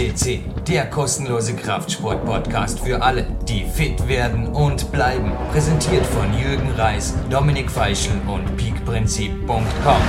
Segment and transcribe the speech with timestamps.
[0.00, 5.30] FCC, der kostenlose Kraftsport-Podcast für alle, die fit werden und bleiben.
[5.50, 10.02] Präsentiert von Jürgen Reis, Dominik Feischl und peakprinzip.com.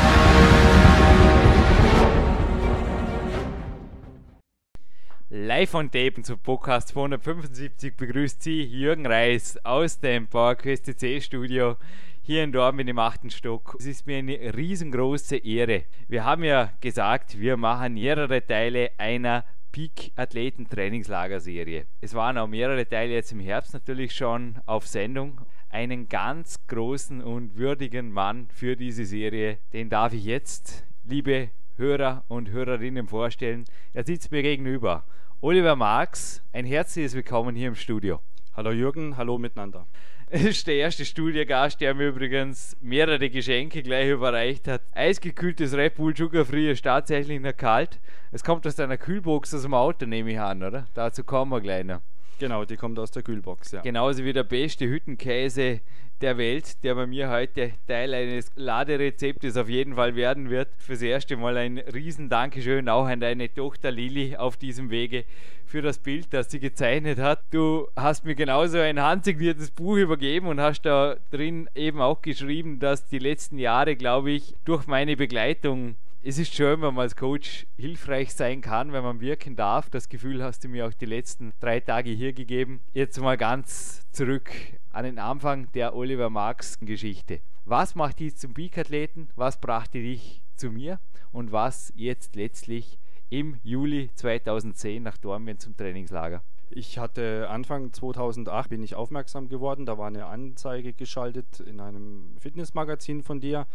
[5.29, 11.75] Live on Tape zum Podcast 275 begrüßt Sie Jürgen Reis aus dem PowerQuest CC Studio
[12.21, 13.75] hier in Dortmund im achten Stock.
[13.77, 15.83] Es ist mir eine riesengroße Ehre.
[16.07, 21.85] Wir haben ja gesagt, wir machen mehrere Teile einer Peak-Athleten-Trainingslagerserie.
[22.01, 25.41] Es waren auch mehrere Teile jetzt im Herbst natürlich schon auf Sendung.
[25.69, 32.23] Einen ganz großen und würdigen Mann für diese Serie, den darf ich jetzt, liebe Hörer
[32.27, 33.65] und Hörerinnen vorstellen.
[33.93, 35.05] Er sitzt mir gegenüber.
[35.39, 38.19] Oliver Marx, ein herzliches Willkommen hier im Studio.
[38.53, 39.87] Hallo Jürgen, hallo miteinander.
[40.31, 44.81] Das ist der erste Studiogast, der mir übrigens mehrere Geschenke gleich überreicht hat.
[44.93, 47.99] Eisgekühltes Red Bull Sugar Free ist tatsächlich noch kalt.
[48.31, 50.85] Es kommt aus deiner Kühlbox aus dem Auto, nehme ich an, oder?
[50.93, 51.99] Dazu kommen wir gleich noch.
[52.41, 53.81] Genau, die kommt aus der Kühlbox, ja.
[53.81, 55.81] Genauso wie der beste Hüttenkäse
[56.21, 60.69] der Welt, der bei mir heute Teil eines Laderezeptes auf jeden Fall werden wird.
[60.77, 65.23] Fürs erste Mal ein riesen Dankeschön auch an deine Tochter Lili auf diesem Wege
[65.65, 67.43] für das Bild, das sie gezeichnet hat.
[67.51, 72.79] Du hast mir genauso ein handsigniertes Buch übergeben und hast da drin eben auch geschrieben,
[72.79, 77.15] dass die letzten Jahre, glaube ich, durch meine Begleitung es ist schön, wenn man als
[77.15, 79.89] Coach hilfreich sein kann, wenn man wirken darf.
[79.89, 82.81] Das Gefühl hast du mir auch die letzten drei Tage hier gegeben.
[82.93, 84.51] Jetzt mal ganz zurück
[84.91, 87.41] an den Anfang der Oliver Marx Geschichte.
[87.65, 89.29] Was macht dich zum Peak-Athleten?
[89.35, 90.99] Was brachte dich zu mir?
[91.31, 96.43] Und was jetzt letztlich im Juli 2010 nach Dornbirn zum Trainingslager?
[96.69, 102.37] Ich hatte Anfang 2008 bin ich aufmerksam geworden, da war eine Anzeige geschaltet in einem
[102.39, 103.65] Fitnessmagazin von dir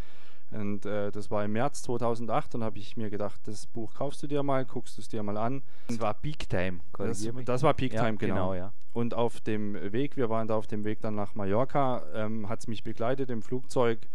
[0.51, 4.23] und äh, das war im März 2008 und habe ich mir gedacht, das Buch kaufst
[4.23, 5.63] du dir mal, guckst du es dir mal an.
[5.89, 8.35] Das war Peak Time, das, das war Peak Time, ja, genau.
[8.35, 8.73] genau ja.
[8.93, 12.61] Und auf dem Weg, wir waren da auf dem Weg dann nach Mallorca, ähm, hat
[12.61, 14.07] es mich begleitet im Flugzeug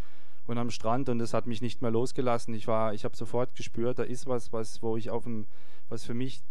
[0.47, 2.53] und am Strand und es hat mich nicht mehr losgelassen.
[2.53, 5.47] Ich war, ich habe sofort gespürt, da ist was, was, wo ich auf dem,
[5.89, 6.41] was für mich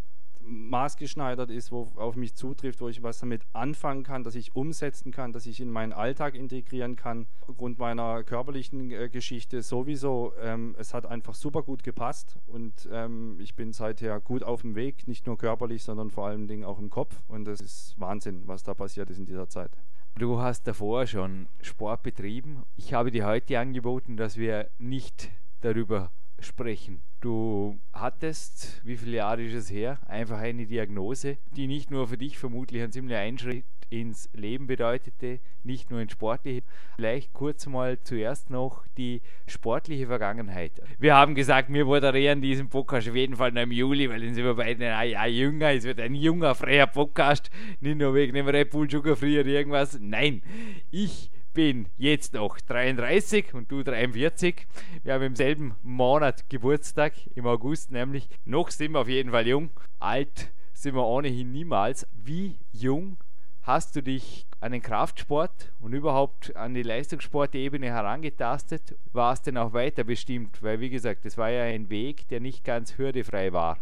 [0.42, 5.12] maßgeschneidert ist, wo auf mich zutrifft, wo ich was damit anfangen kann, dass ich umsetzen
[5.12, 7.26] kann, dass ich in meinen Alltag integrieren kann.
[7.46, 10.32] Aufgrund meiner körperlichen äh, Geschichte sowieso.
[10.40, 14.74] Ähm, es hat einfach super gut gepasst und ähm, ich bin seither gut auf dem
[14.74, 17.22] Weg, nicht nur körperlich, sondern vor allen Dingen auch im Kopf.
[17.28, 19.70] Und das ist Wahnsinn, was da passiert ist in dieser Zeit.
[20.16, 22.64] Du hast davor schon Sport betrieben.
[22.76, 25.30] Ich habe dir heute angeboten, dass wir nicht
[25.60, 27.02] darüber sprechen.
[27.20, 32.18] Du hattest, wie viele Jahre ist es her, einfach eine Diagnose, die nicht nur für
[32.18, 36.62] dich vermutlich ein ziemlicher Einschritt ins Leben bedeutete, nicht nur ins Sportliche.
[36.96, 40.72] Vielleicht kurz mal zuerst noch die sportliche Vergangenheit.
[40.98, 44.34] Wir haben gesagt, wir moderieren diesen Podcast auf jeden Fall noch im Juli, weil dann
[44.34, 45.72] sind wir beide ein Jahr jünger.
[45.72, 49.48] Es wird ein junger, freier Podcast, nicht nur wegen dem Red Bull Sugar Free oder
[49.48, 49.98] irgendwas.
[50.00, 50.42] Nein,
[50.90, 54.66] ich bin jetzt noch 33 und du 43.
[55.02, 58.28] Wir haben im selben Monat Geburtstag, im August nämlich.
[58.44, 59.70] Noch sind wir auf jeden Fall jung.
[59.98, 62.06] Alt sind wir ohnehin niemals.
[62.12, 63.18] Wie jung
[63.62, 68.96] hast du dich an den Kraftsport und überhaupt an die Leistungssportebene herangetastet?
[69.12, 70.62] War es denn auch weiter bestimmt?
[70.62, 73.78] Weil, wie gesagt, es war ja ein Weg, der nicht ganz hürdefrei war.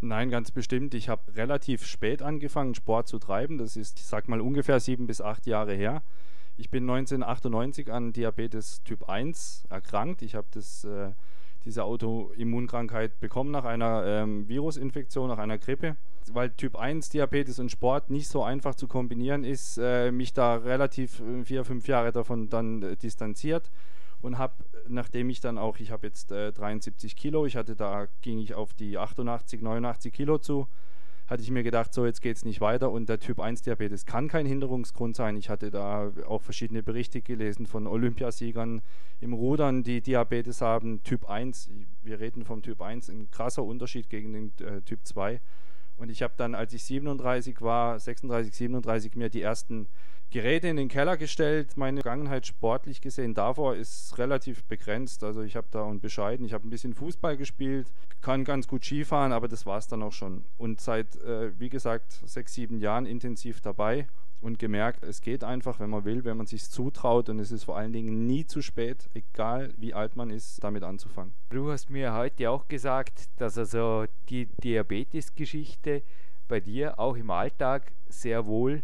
[0.00, 0.94] Nein, ganz bestimmt.
[0.94, 3.58] Ich habe relativ spät angefangen, Sport zu treiben.
[3.58, 6.02] Das ist, ich sag mal, ungefähr sieben bis acht Jahre her.
[6.56, 10.22] Ich bin 1998 an Diabetes Typ 1 erkrankt.
[10.22, 11.12] Ich habe äh,
[11.64, 15.96] diese Autoimmunkrankheit bekommen nach einer ähm, Virusinfektion, nach einer Grippe.
[16.30, 20.56] Weil Typ 1 Diabetes und Sport nicht so einfach zu kombinieren ist, äh, mich da
[20.56, 23.70] relativ äh, vier, fünf Jahre davon dann äh, distanziert
[24.20, 24.54] und habe,
[24.88, 28.54] nachdem ich dann auch, ich habe jetzt äh, 73 Kilo, ich hatte da, ging ich
[28.54, 30.68] auf die 88, 89 Kilo zu
[31.32, 34.04] hatte ich mir gedacht, so jetzt geht es nicht weiter und der Typ 1 Diabetes
[34.04, 35.36] kann kein Hinderungsgrund sein.
[35.38, 38.82] Ich hatte da auch verschiedene Berichte gelesen von Olympiasiegern
[39.20, 41.02] im Rudern, die Diabetes haben.
[41.02, 41.70] Typ 1,
[42.02, 45.40] wir reden vom Typ 1, ein krasser Unterschied gegen den äh, Typ 2.
[46.02, 49.86] Und ich habe dann, als ich 37 war, 36, 37, mir die ersten
[50.32, 51.76] Geräte in den Keller gestellt.
[51.76, 55.22] Meine Vergangenheit sportlich gesehen davor ist relativ begrenzt.
[55.22, 56.44] Also ich habe da und bescheiden.
[56.44, 57.86] Ich habe ein bisschen Fußball gespielt,
[58.20, 60.44] kann ganz gut Skifahren, aber das war es dann auch schon.
[60.58, 64.08] Und seit, äh, wie gesagt, sechs, sieben Jahren intensiv dabei
[64.42, 67.64] und gemerkt, es geht einfach, wenn man will, wenn man sich zutraut und es ist
[67.64, 71.32] vor allen Dingen nie zu spät, egal wie alt man ist, damit anzufangen.
[71.50, 76.02] Du hast mir heute auch gesagt, dass also die Diabetes-Geschichte
[76.48, 78.82] bei dir auch im Alltag sehr wohl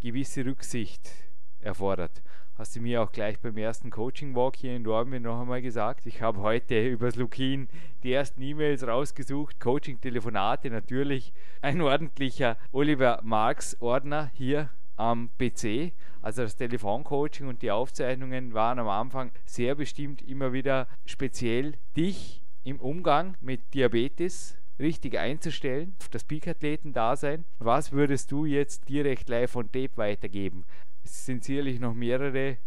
[0.00, 1.10] gewisse Rücksicht
[1.58, 2.22] erfordert.
[2.56, 6.06] Hast du mir auch gleich beim ersten Coaching-Walk hier in Dortmund noch einmal gesagt.
[6.06, 7.68] Ich habe heute übers Lukin
[8.02, 11.32] die ersten E-Mails rausgesucht, Coaching-Telefonate natürlich.
[11.62, 15.92] Ein ordentlicher Oliver Marx-Ordner hier am PC.
[16.20, 22.42] Also das Telefoncoaching und die Aufzeichnungen waren am Anfang sehr bestimmt immer wieder speziell dich
[22.64, 27.44] im Umgang mit Diabetes richtig einzustellen, das Peak-Athleten-Dasein.
[27.58, 30.64] Was würdest du jetzt direkt live von Tape weitergeben?
[31.02, 32.58] Es sind sicherlich noch mehrere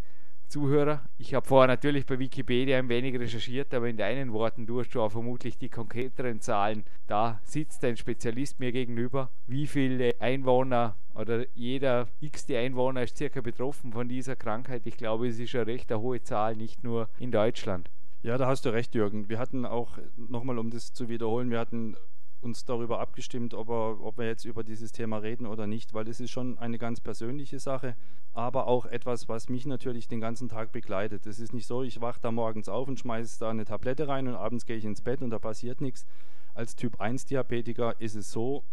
[0.52, 1.02] Zuhörer.
[1.18, 4.92] Ich habe vorher natürlich bei Wikipedia ein wenig recherchiert, aber in deinen Worten, du hast
[4.92, 6.84] schon vermutlich die konkreteren Zahlen.
[7.08, 9.32] Da sitzt ein Spezialist mir gegenüber.
[9.48, 14.86] Wie viele Einwohner oder jeder x-te Einwohner ist circa betroffen von dieser Krankheit?
[14.86, 17.90] Ich glaube, es ist eine recht eine hohe Zahl, nicht nur in Deutschland.
[18.22, 19.30] Ja, da hast du recht, Jürgen.
[19.30, 21.96] Wir hatten auch, nochmal um das zu wiederholen, wir hatten
[22.42, 26.08] uns darüber abgestimmt, ob, er, ob wir jetzt über dieses Thema reden oder nicht, weil
[26.08, 27.96] es ist schon eine ganz persönliche Sache,
[28.34, 31.26] aber auch etwas, was mich natürlich den ganzen Tag begleitet.
[31.26, 34.28] Es ist nicht so, ich wache da morgens auf und schmeiße da eine Tablette rein
[34.28, 36.06] und abends gehe ich ins Bett und da passiert nichts.
[36.54, 38.64] Als Typ-1-Diabetiker ist es so,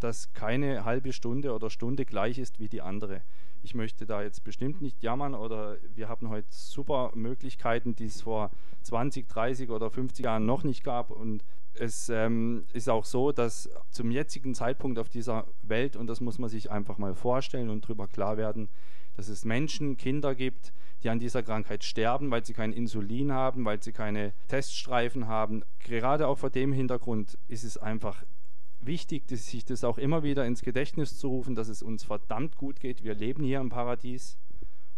[0.00, 3.22] dass keine halbe Stunde oder Stunde gleich ist wie die andere
[3.62, 8.22] ich möchte da jetzt bestimmt nicht jammern oder wir haben heute super Möglichkeiten, die es
[8.22, 8.50] vor
[8.82, 11.10] 20, 30 oder 50 Jahren noch nicht gab.
[11.10, 16.20] Und es ähm, ist auch so, dass zum jetzigen Zeitpunkt auf dieser Welt, und das
[16.20, 18.68] muss man sich einfach mal vorstellen und darüber klar werden,
[19.16, 20.72] dass es Menschen, Kinder gibt,
[21.02, 25.64] die an dieser Krankheit sterben, weil sie kein Insulin haben, weil sie keine Teststreifen haben.
[25.80, 28.22] Gerade auch vor dem Hintergrund ist es einfach
[28.80, 32.80] wichtig, sich das auch immer wieder ins Gedächtnis zu rufen, dass es uns verdammt gut
[32.80, 33.04] geht.
[33.04, 34.38] Wir leben hier im Paradies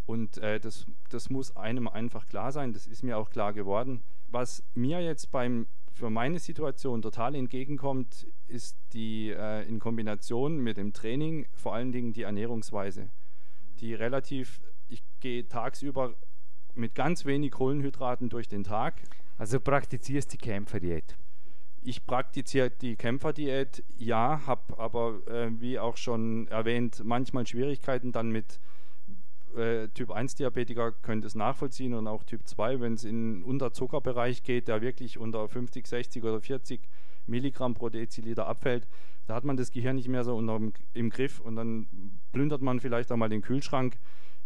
[0.06, 2.72] und äh, das, das muss einem einfach klar sein.
[2.72, 4.02] Das ist mir auch klar geworden.
[4.28, 10.76] Was mir jetzt beim für meine Situation total entgegenkommt, ist die äh, in Kombination mit
[10.76, 13.08] dem Training vor allen Dingen die Ernährungsweise,
[13.80, 16.14] die relativ, ich gehe tagsüber
[16.74, 19.00] mit ganz wenig Kohlenhydraten durch den Tag.
[19.38, 21.16] Also praktizierst die Kämpferdiät
[21.84, 28.30] ich praktiziere die Kämpferdiät, ja, habe aber, äh, wie auch schon erwähnt, manchmal Schwierigkeiten dann
[28.30, 28.58] mit
[29.56, 33.42] äh, Typ 1 Diabetiker könnte es nachvollziehen und auch Typ 2, wenn es in den
[33.42, 36.80] Unterzuckerbereich geht, der wirklich unter 50, 60 oder 40
[37.26, 38.86] Milligramm pro Deziliter abfällt,
[39.26, 40.60] da hat man das Gehirn nicht mehr so unter,
[40.92, 41.86] im Griff und dann
[42.32, 43.98] plündert man vielleicht auch mal den Kühlschrank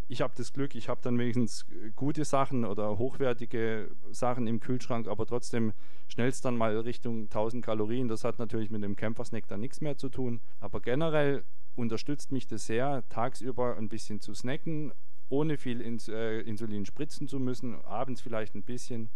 [0.08, 5.06] ich habe das Glück, ich habe dann wenigstens gute Sachen oder hochwertige Sachen im Kühlschrank,
[5.06, 5.74] aber trotzdem
[6.08, 8.08] schnellst dann mal Richtung 1000 Kalorien.
[8.08, 10.40] Das hat natürlich mit dem Campersnack dann nichts mehr zu tun.
[10.60, 11.44] Aber generell
[11.78, 14.92] unterstützt mich das sehr, tagsüber ein bisschen zu snacken,
[15.28, 19.10] ohne viel Ins äh, Insulin spritzen zu müssen, abends vielleicht ein bisschen.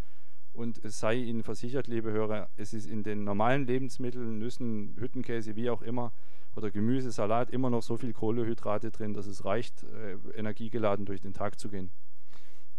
[0.53, 5.57] Und es sei Ihnen versichert, liebe Hörer, es ist in den normalen Lebensmitteln, Nüssen, Hüttenkäse,
[5.57, 6.13] wie auch immer,
[6.55, 11.23] oder Gemüse, Salat immer noch so viel Kohlehydrate drin, dass es reicht, äh, energiegeladen durch
[11.23, 11.91] den Tag zu gehen.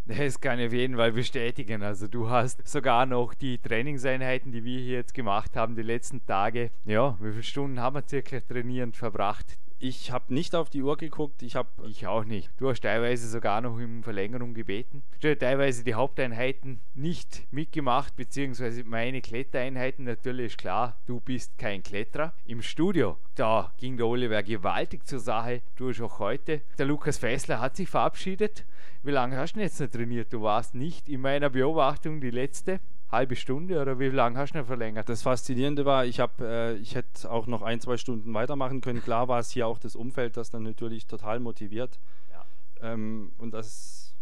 [0.06, 1.82] Das kann ich auf jeden Fall bestätigen.
[1.82, 6.26] Also du hast sogar noch die Trainingseinheiten, die wir hier jetzt gemacht haben, die letzten
[6.26, 6.72] Tage.
[6.84, 9.58] Ja, wie viele Stunden haben wir circa trainierend verbracht?
[9.86, 11.42] Ich habe nicht auf die Uhr geguckt.
[11.44, 11.68] Ich habe.
[11.90, 12.50] Ich auch nicht.
[12.56, 15.04] Du hast teilweise sogar noch in Verlängerung gebeten.
[15.20, 20.06] Du hast teilweise die Haupteinheiten nicht mitgemacht, beziehungsweise meine Klettereinheiten.
[20.06, 22.34] Natürlich ist klar, du bist kein Kletterer.
[22.46, 25.62] Im Studio, da ging der Oliver gewaltig zur Sache.
[25.76, 26.62] Du hast auch heute.
[26.78, 28.64] Der Lukas Fessler hat sich verabschiedet.
[29.02, 30.32] Wie lange hast du denn jetzt noch trainiert?
[30.32, 32.80] Du warst nicht in meiner Beobachtung die letzte
[33.14, 35.08] halbe Stunde oder wie lange hast du noch verlängert?
[35.08, 39.02] Das Faszinierende war, ich, hab, äh, ich hätte auch noch ein, zwei Stunden weitermachen können.
[39.02, 42.00] Klar war es hier auch das Umfeld, das dann natürlich total motiviert.
[42.32, 42.46] Ja.
[42.82, 44.14] Ähm, und das,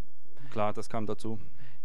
[0.51, 1.39] klar, das kam dazu.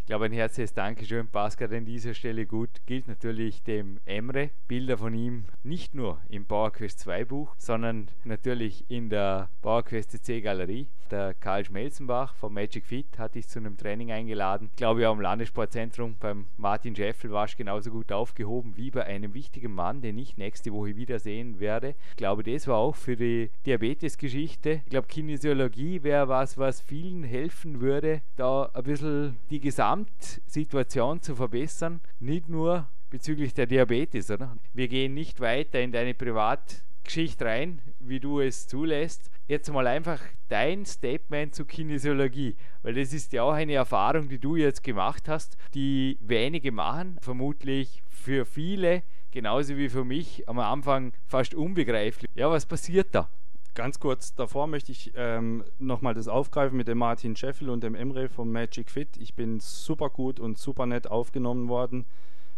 [0.07, 2.71] Ich glaube, ein herzliches Dankeschön, Pascal, an dieser Stelle gut.
[2.87, 4.51] Gilt natürlich dem Emre.
[4.69, 10.43] Bilder von ihm nicht nur im PowerQuest 2 Buch, sondern natürlich in der PowerQuest CC
[10.43, 10.87] Galerie.
[11.11, 14.69] Der Karl Schmelzenbach vom Magic Fit hat dich zu einem Training eingeladen.
[14.71, 19.05] Ich glaube, auch im Landessportzentrum beim Martin Scheffel warst du genauso gut aufgehoben wie bei
[19.05, 21.95] einem wichtigen Mann, den ich nächste Woche wiedersehen werde.
[22.11, 24.83] Ich glaube, das war auch für die Diabetes-Geschichte.
[24.85, 29.61] Ich glaube, Kinesiologie wäre was, was vielen helfen würde, da ein bisschen die
[29.97, 32.01] Gesamtsituation zu verbessern.
[32.21, 34.57] Nicht nur bezüglich der Diabetes, oder?
[34.75, 40.21] Wir gehen nicht weiter in deine Privatgeschichte rein, wie du es zulässt, jetzt mal einfach
[40.49, 45.29] dein Statement zur Kinesiologie, weil das ist ja auch eine Erfahrung, die du jetzt gemacht
[45.29, 52.31] hast, die wenige machen, vermutlich für viele, genauso wie für mich, am Anfang fast unbegreiflich.
[52.35, 53.31] Ja, was passiert da?
[53.77, 57.95] Ganz kurz davor möchte ich ähm, nochmal das aufgreifen mit dem Martin Scheffel und dem
[57.95, 59.19] Emre vom Magic Fit.
[59.19, 62.07] Ich bin super gut und super nett aufgenommen worden.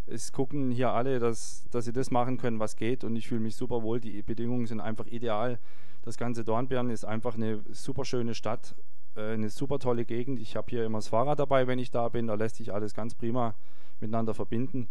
[0.07, 3.41] Es gucken hier alle, dass, dass sie das machen können, was geht und ich fühle
[3.41, 3.99] mich super wohl.
[3.99, 5.59] Die Bedingungen sind einfach ideal.
[6.03, 8.77] Das ganze Dornbirn ist einfach eine super schöne Stadt.
[9.17, 10.39] äh, eine super tolle Gegend.
[10.39, 12.29] Ich habe hier immer das Fahrrad dabei, wenn ich da bin.
[12.29, 13.57] Da lässt sich alles ganz prima
[13.99, 14.89] miteinander verbinden.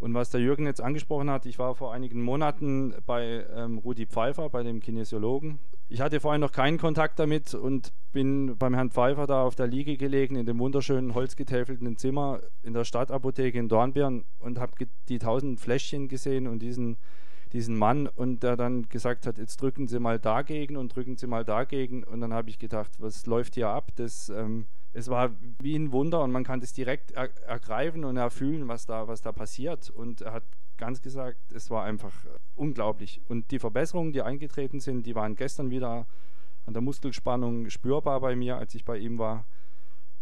[0.00, 4.06] Und was der Jürgen jetzt angesprochen hat, ich war vor einigen Monaten bei ähm, Rudi
[4.06, 5.58] Pfeiffer, bei dem Kinesiologen.
[5.88, 9.66] Ich hatte vorher noch keinen Kontakt damit und bin beim Herrn Pfeiffer da auf der
[9.66, 14.72] Liege gelegen, in dem wunderschönen holzgetäfelten Zimmer in der Stadtapotheke in Dornbirn und habe
[15.10, 16.96] die tausend Fläschchen gesehen und diesen,
[17.52, 21.26] diesen Mann und der dann gesagt hat, jetzt drücken Sie mal dagegen und drücken Sie
[21.26, 22.04] mal dagegen.
[22.04, 23.90] Und dann habe ich gedacht, was läuft hier ab?
[23.96, 24.30] Das...
[24.30, 25.30] Ähm, es war
[25.60, 29.20] wie ein Wunder und man kann das direkt er ergreifen und erfühlen, was da, was
[29.20, 29.90] da passiert.
[29.90, 30.44] Und er hat
[30.76, 32.12] ganz gesagt, es war einfach
[32.56, 33.20] unglaublich.
[33.28, 36.06] Und die Verbesserungen, die eingetreten sind, die waren gestern wieder
[36.66, 39.44] an der Muskelspannung spürbar bei mir, als ich bei ihm war.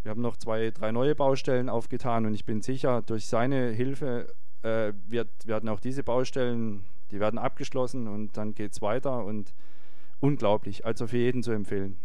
[0.02, 4.32] Wir haben noch zwei, drei neue Baustellen aufgetan und ich bin sicher, durch seine Hilfe
[4.62, 9.54] äh, wird, werden auch diese Baustellen, die werden abgeschlossen und dann geht es weiter und
[10.20, 11.96] unglaublich, also für jeden zu empfehlen.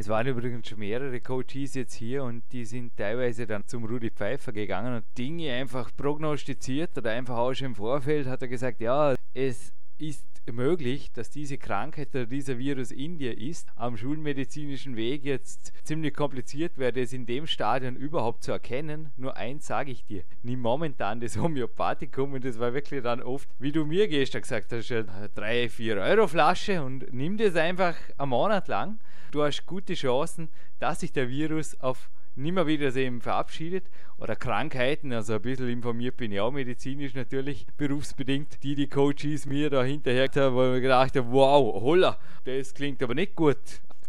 [0.00, 4.10] Es waren übrigens schon mehrere Coaches jetzt hier und die sind teilweise dann zum Rudi
[4.10, 8.80] Pfeiffer gegangen und Dinge einfach prognostiziert oder einfach auch schon im Vorfeld hat er gesagt,
[8.80, 14.96] ja, es ist möglich, dass diese Krankheit oder dieser Virus in dir ist, am schulmedizinischen
[14.96, 19.12] Weg jetzt ziemlich kompliziert wäre, es in dem Stadion überhaupt zu erkennen.
[19.16, 23.48] Nur eins sage ich dir, nimm momentan das Homöopathikum und das war wirklich dann oft,
[23.58, 27.96] wie du mir gestern gesagt hast, eine 3, 4 Euro Flasche und nimm das einfach
[28.16, 28.98] einen Monat lang.
[29.30, 33.84] Du hast gute Chancen, dass sich der Virus auf nimmer wieder eben verabschiedet
[34.18, 39.46] oder Krankheiten, also ein bisschen informiert bin ich auch medizinisch natürlich, berufsbedingt, die die Coaches
[39.46, 43.58] mir da hinterher haben, wo ich gedacht habe, wow, holla, das klingt aber nicht gut.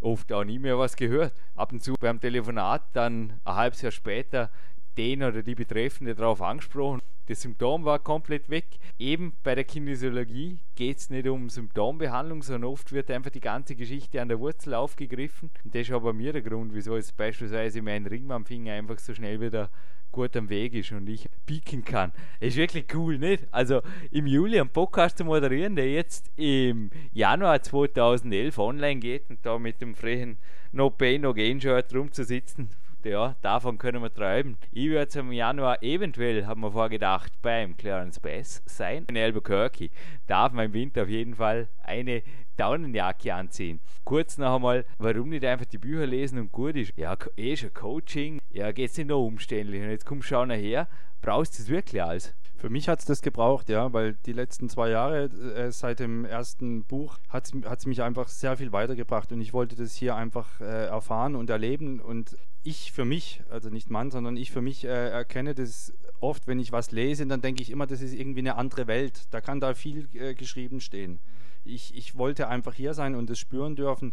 [0.02, 1.34] Oft auch nie mehr was gehört.
[1.56, 4.50] Ab und zu beim Telefonat dann ein halbes Jahr später
[4.98, 7.02] den oder die Betreffende darauf angesprochen.
[7.28, 8.66] Das Symptom war komplett weg.
[8.98, 13.76] Eben bei der Kinesiologie geht es nicht um Symptombehandlung, sondern oft wird einfach die ganze
[13.76, 15.52] Geschichte an der Wurzel aufgegriffen.
[15.64, 18.98] Und das ist aber mir der Grund, wieso jetzt beispielsweise mein Ring am Finger einfach
[18.98, 19.70] so schnell wieder
[20.12, 22.12] gut am Weg ist und ich pieken kann.
[22.40, 23.48] Ist wirklich cool, nicht?
[23.52, 23.82] Also
[24.12, 29.60] im Juli einen Podcast zu moderieren, der jetzt im Januar 2011 online geht und da
[29.60, 30.38] mit dem frechen
[30.72, 32.70] No Pain, No Gain Shirt rumzusitzen,
[33.06, 34.58] ja, davon können wir träumen.
[34.72, 39.06] Ich werde im Januar eventuell, haben wir vorgedacht, beim Clarence Bass sein.
[39.10, 39.90] In Albuquerque
[40.28, 42.24] darf man im Winter auf jeden Fall eine
[42.58, 43.80] Daunenjacke anziehen.
[44.04, 46.94] Kurz noch einmal, warum nicht einfach die Bücher lesen und gut ist?
[46.98, 49.82] Ja, eh schon Coaching, ja, geht's nicht noch umständlich.
[49.82, 50.88] Und jetzt kommst du schau nachher,
[51.22, 52.36] brauchst du es wirklich alles?
[52.60, 56.26] Für mich hat es das gebraucht, ja, weil die letzten zwei Jahre äh, seit dem
[56.26, 60.60] ersten Buch hat es mich einfach sehr viel weitergebracht und ich wollte das hier einfach
[60.60, 64.84] äh, erfahren und erleben und ich für mich, also nicht Mann, sondern ich für mich
[64.84, 68.40] äh, erkenne das oft, wenn ich was lese, dann denke ich immer, das ist irgendwie
[68.40, 69.22] eine andere Welt.
[69.32, 71.22] Da kann da viel äh, geschrieben stehen.
[71.64, 74.12] Ich, ich wollte einfach hier sein und es spüren dürfen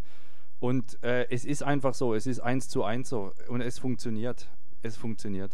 [0.61, 4.47] und äh, es ist einfach so, es ist eins zu eins so und es funktioniert.
[4.83, 5.51] Es funktioniert.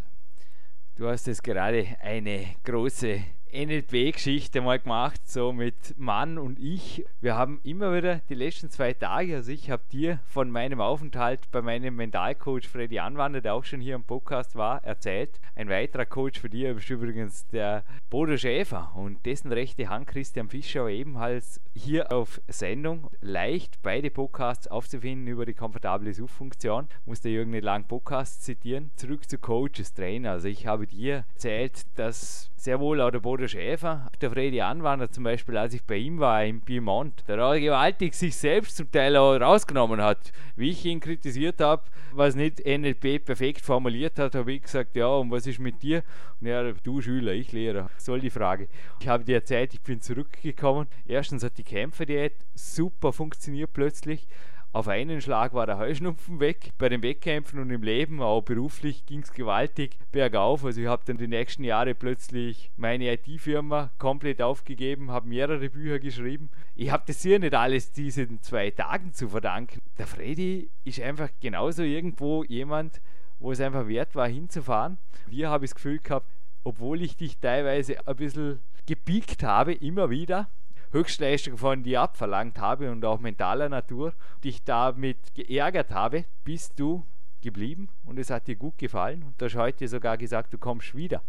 [1.02, 7.04] Du hast jetzt gerade eine große NLP-Geschichte mal gemacht, so mit Mann und ich.
[7.20, 11.50] Wir haben immer wieder die letzten zwei Tage, also ich habe dir von meinem Aufenthalt
[11.50, 15.38] bei meinem Mentalcoach Freddy Anwander, der auch schon hier im Podcast war, erzählt.
[15.54, 20.48] Ein weiterer Coach für dich ist übrigens der Bodo Schäfer und dessen rechte Hand Christian
[20.48, 23.10] Fischer ebenfalls hier auf Sendung.
[23.20, 26.88] Leicht beide Podcasts aufzufinden über die komfortable Suchfunktion.
[27.04, 28.90] Muss der Jürgen nicht lang Podcast zitieren.
[28.96, 30.32] Zurück zu Coaches, Trainer.
[30.32, 35.10] Also ich habe dir erzählt, dass sehr wohl auch der Bodo Schäfer, der Freddy Anwander
[35.10, 38.90] zum Beispiel, als ich bei ihm war im Piemont, der auch gewaltig sich selbst zum
[38.90, 40.32] Teil auch rausgenommen hat.
[40.56, 41.82] Wie ich ihn kritisiert habe,
[42.12, 46.02] was nicht NLP perfekt formuliert hat, habe ich gesagt, ja, und was ist mit dir?
[46.40, 48.68] Und er, du Schüler, ich Lehrer, soll die Frage.
[49.00, 50.88] Ich habe dir erzählt, ich bin zurückgekommen.
[51.06, 54.26] Erstens hat die Kämpferdiät super funktioniert plötzlich.
[54.74, 56.72] Auf einen Schlag war der Heuschnupfen weg.
[56.78, 60.64] Bei den Wettkämpfen und im Leben, auch beruflich, ging es gewaltig bergauf.
[60.64, 65.98] Also ich habe dann die nächsten Jahre plötzlich meine IT-Firma komplett aufgegeben, habe mehrere Bücher
[65.98, 66.48] geschrieben.
[66.74, 69.82] Ich habe das hier nicht alles diesen zwei Tagen zu verdanken.
[69.98, 73.02] Der Freddy ist einfach genauso irgendwo jemand,
[73.40, 74.96] wo es einfach wert war, hinzufahren.
[75.26, 76.30] Wir habe ich das Gefühl gehabt,
[76.64, 80.48] obwohl ich dich teilweise ein bisschen gepiekt habe, immer wieder,
[80.92, 84.12] Höchstleistung von dir abverlangt habe und auch mentaler Natur,
[84.44, 87.04] dich damit geärgert habe, bist du
[87.40, 90.94] geblieben und es hat dir gut gefallen und du hast heute sogar gesagt, du kommst
[90.94, 91.22] wieder.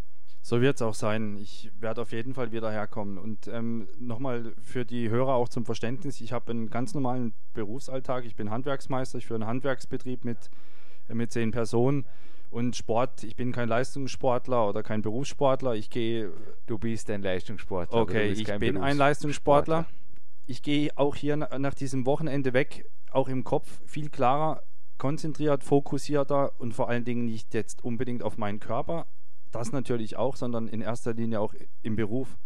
[0.46, 1.38] So wird es auch sein.
[1.38, 3.17] Ich werde auf jeden Fall wieder herkommen.
[3.17, 8.25] Und ähm, nochmal für die Hörer auch zum Verständnis, ich habe einen ganz normalen Berufsalltag.
[8.25, 10.50] Ich bin Handwerksmeister, ich führe einen Handwerksbetrieb mit,
[11.08, 12.05] äh, mit zehn Personen.
[12.53, 15.74] Und Sport, ich bin kein Leistungssportler oder kein Berufssportler.
[15.74, 16.31] Ich gehe.
[16.67, 18.00] Du bist ein Leistungssportler.
[18.00, 19.88] Okay, ich bin ein Leistungssportler.
[20.45, 24.62] Ich gehe auch hier nach diesem Wochenende weg, auch im Kopf viel klarer
[25.00, 29.07] konzentriert, fokussierter und vor allen Dingen nicht jetzt unbedingt auf meinen Körper,
[29.51, 32.38] das natürlich auch, sondern in erster Linie auch im Beruf.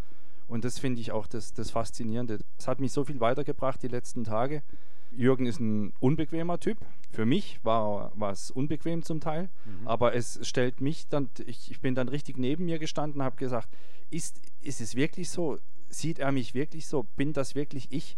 [0.47, 2.39] Und das finde ich auch das, das Faszinierende.
[2.55, 4.63] Das hat mich so viel weitergebracht die letzten Tage.
[5.11, 6.77] Jürgen ist ein unbequemer Typ.
[7.11, 9.87] Für mich war, es unbequem zum Teil, mhm.
[9.87, 13.69] aber es stellt mich dann, ich, ich bin dann richtig neben mir gestanden, habe gesagt,
[14.09, 15.57] ist, ist es wirklich so?
[15.89, 17.03] Sieht er mich wirklich so?
[17.15, 18.17] Bin das wirklich ich?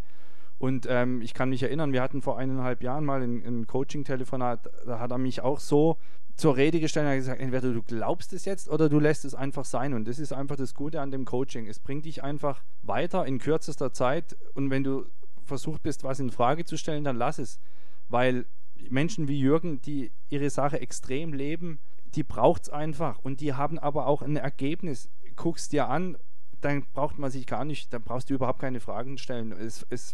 [0.58, 4.70] Und ähm, ich kann mich erinnern, wir hatten vor eineinhalb Jahren mal ein, ein Coaching-Telefonat,
[4.86, 5.98] da hat er mich auch so
[6.36, 9.36] zur Rede gestellt und hat gesagt, entweder du glaubst es jetzt oder du lässt es
[9.36, 9.94] einfach sein.
[9.94, 11.68] Und das ist einfach das Gute an dem Coaching.
[11.68, 14.38] Es bringt dich einfach weiter in kürzester Zeit.
[14.54, 15.06] Und wenn du
[15.50, 17.60] versucht bist, was in Frage zu stellen, dann lass es.
[18.08, 18.46] Weil
[18.90, 21.80] Menschen wie Jürgen, die ihre Sache extrem leben,
[22.16, 23.20] die braucht es einfach.
[23.20, 25.10] Und die haben aber auch ein Ergebnis.
[25.36, 26.18] Guckst dir an,
[26.62, 29.52] dann braucht man sich gar nicht, dann brauchst du überhaupt keine Fragen stellen,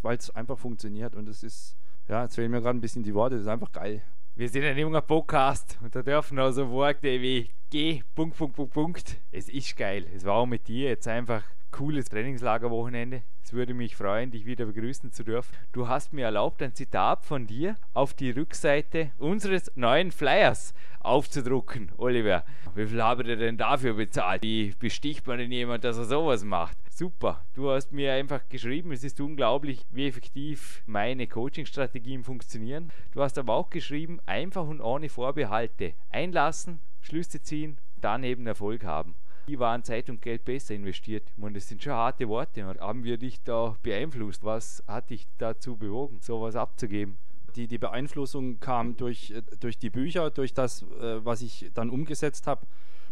[0.02, 1.14] weil es einfach funktioniert.
[1.14, 1.76] Und es ist,
[2.08, 4.02] ja, jetzt fehlen mir gerade ein bisschen die Worte, das ist einfach geil.
[4.34, 8.74] Wir sind ein junger Podcast und da dürfen also Worte wie G, Punkt, Punkt, Punkt,
[8.74, 9.16] Punkt.
[9.32, 10.06] Es ist geil.
[10.14, 11.42] Es war auch mit dir jetzt einfach
[11.76, 13.20] cooles Trainingslagerwochenende.
[13.44, 15.54] Es würde mich freuen, dich wieder begrüßen zu dürfen.
[15.72, 21.92] Du hast mir erlaubt, ein Zitat von dir auf die Rückseite unseres neuen Flyers aufzudrucken.
[21.98, 24.42] Oliver, wie viel habe ich denn dafür bezahlt?
[24.42, 26.78] Wie besticht man denn jemand, dass er sowas macht?
[26.90, 32.90] Super, du hast mir einfach geschrieben, es ist unglaublich, wie effektiv meine Coaching-Strategien funktionieren.
[33.12, 38.82] Du hast aber auch geschrieben, einfach und ohne Vorbehalte einlassen, Schlüsse ziehen, dann eben Erfolg
[38.82, 39.14] haben.
[39.46, 41.30] Wie waren Zeit und Geld besser investiert?
[41.30, 42.64] Ich meine, das sind schon harte Worte.
[42.64, 44.42] Haben wir dich da beeinflusst?
[44.42, 47.16] Was hat dich dazu bewogen, sowas abzugeben?
[47.54, 51.90] Die, die Beeinflussung kam durch, äh, durch die Bücher, durch das, äh, was ich dann
[51.90, 52.66] umgesetzt habe.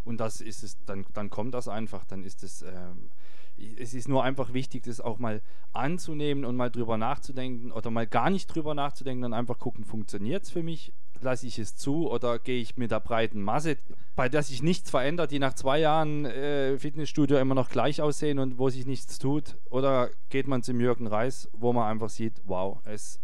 [0.05, 2.05] Und das ist es, dann, dann kommt das einfach.
[2.05, 2.63] Dann ist es.
[2.63, 3.11] Ähm,
[3.57, 5.41] es ist nur einfach wichtig, das auch mal
[5.73, 10.43] anzunehmen und mal drüber nachzudenken oder mal gar nicht drüber nachzudenken und einfach gucken, funktioniert
[10.43, 10.93] es für mich?
[11.21, 13.79] Lasse ich es zu oder gehe ich mit der breiten Masse,
[14.17, 18.39] bei der sich nichts verändert, die nach zwei Jahren äh, Fitnessstudio immer noch gleich aussehen
[18.39, 19.57] und wo sich nichts tut?
[19.71, 23.21] Oder geht man zum Jürgen Reis, wo man einfach sieht, wow, es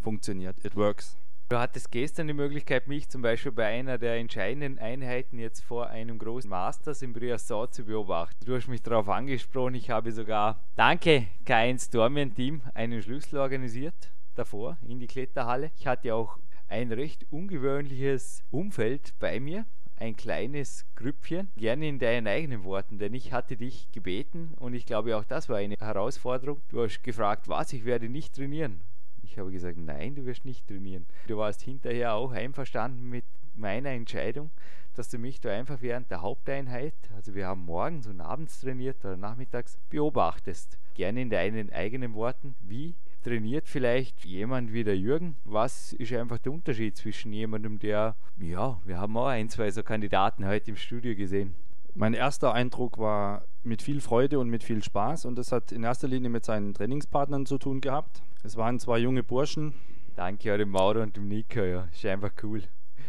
[0.00, 1.16] funktioniert, it works.
[1.52, 5.88] Du hattest gestern die Möglichkeit, mich zum Beispiel bei einer der entscheidenden Einheiten jetzt vor
[5.88, 8.42] einem großen Masters im Briasson zu beobachten.
[8.46, 13.94] Du hast mich darauf angesprochen, ich habe sogar, danke K1 Dormien Team, einen Schlüssel organisiert
[14.34, 15.70] davor in die Kletterhalle.
[15.76, 16.38] Ich hatte auch
[16.72, 23.12] ein recht ungewöhnliches Umfeld bei mir, ein kleines Grüppchen, gerne in deinen eigenen Worten, denn
[23.12, 26.62] ich hatte dich gebeten und ich glaube auch das war eine Herausforderung.
[26.70, 28.80] Du hast gefragt, was, ich werde nicht trainieren.
[29.22, 31.06] Ich habe gesagt, nein, du wirst nicht trainieren.
[31.28, 34.50] Du warst hinterher auch einverstanden mit meiner Entscheidung,
[34.94, 39.04] dass du mich da einfach während der Haupteinheit, also wir haben morgens und abends trainiert
[39.04, 40.78] oder nachmittags, beobachtest.
[40.94, 45.36] Gerne in deinen eigenen Worten, wie trainiert vielleicht jemand wie der Jürgen?
[45.44, 49.82] Was ist einfach der Unterschied zwischen jemandem, der, ja, wir haben auch ein, zwei so
[49.82, 51.54] Kandidaten heute im Studio gesehen.
[51.94, 55.84] Mein erster Eindruck war mit viel Freude und mit viel Spaß und das hat in
[55.84, 58.22] erster Linie mit seinen Trainingspartnern zu tun gehabt.
[58.42, 59.74] Es waren zwei junge Burschen.
[60.16, 61.88] Danke, ja, dem Mauro und dem Nico, ja.
[61.92, 62.62] Ist einfach cool.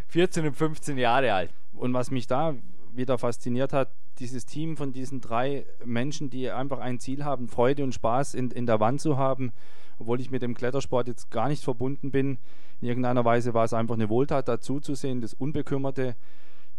[0.08, 1.54] 14 und 15 Jahre alt.
[1.73, 2.56] Und was mich da
[2.93, 7.84] wieder fasziniert hat, dieses Team von diesen drei Menschen, die einfach ein Ziel haben, Freude
[7.84, 9.52] und Spaß in, in der Wand zu haben,
[9.99, 12.38] obwohl ich mit dem Klettersport jetzt gar nicht verbunden bin.
[12.82, 16.15] In irgendeiner Weise war es einfach eine Wohltat dazu zu sehen, das Unbekümmerte,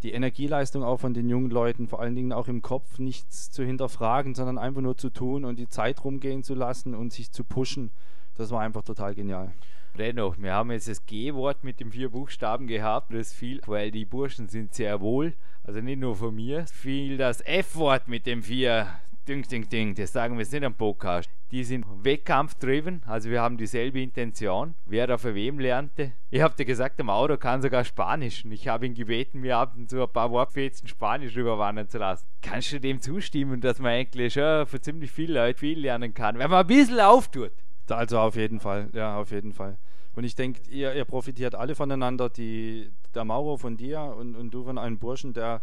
[0.02, 3.64] die Energieleistung auch von den jungen Leuten, vor allen Dingen auch im Kopf, nichts zu
[3.64, 7.44] hinterfragen, sondern einfach nur zu tun und die Zeit rumgehen zu lassen und sich zu
[7.44, 7.90] pushen
[8.34, 9.52] das war einfach total genial.
[9.96, 14.04] Dennoch, wir haben jetzt das G-Wort mit den vier Buchstaben gehabt, das fiel, weil die
[14.04, 18.88] Burschen sind sehr wohl, also nicht nur von mir, fiel das F-Wort mit den vier
[19.26, 21.30] Ding, ding, ding, das sagen wir jetzt nicht am Podcast.
[21.50, 24.74] Die sind wettkampfdriven, also wir haben dieselbe Intention.
[24.84, 26.12] Wer da für wem lernte.
[26.28, 29.56] Ich habe dir gesagt, der Mauro kann sogar Spanisch und ich habe ihn gebeten, mir
[29.56, 32.26] ab und zu ein paar Wortfetzen Spanisch rüberwandern zu lassen.
[32.42, 36.38] Kannst du dem zustimmen, dass man eigentlich schon für ziemlich viele Leute viel lernen kann,
[36.38, 37.52] wenn man ein bisschen auftut?
[37.88, 39.78] Also auf jeden Fall, ja, auf jeden Fall.
[40.14, 44.50] Und ich denke, ihr, ihr profitiert alle voneinander, die, der Maurer von dir und, und
[44.52, 45.62] du von einem Burschen, der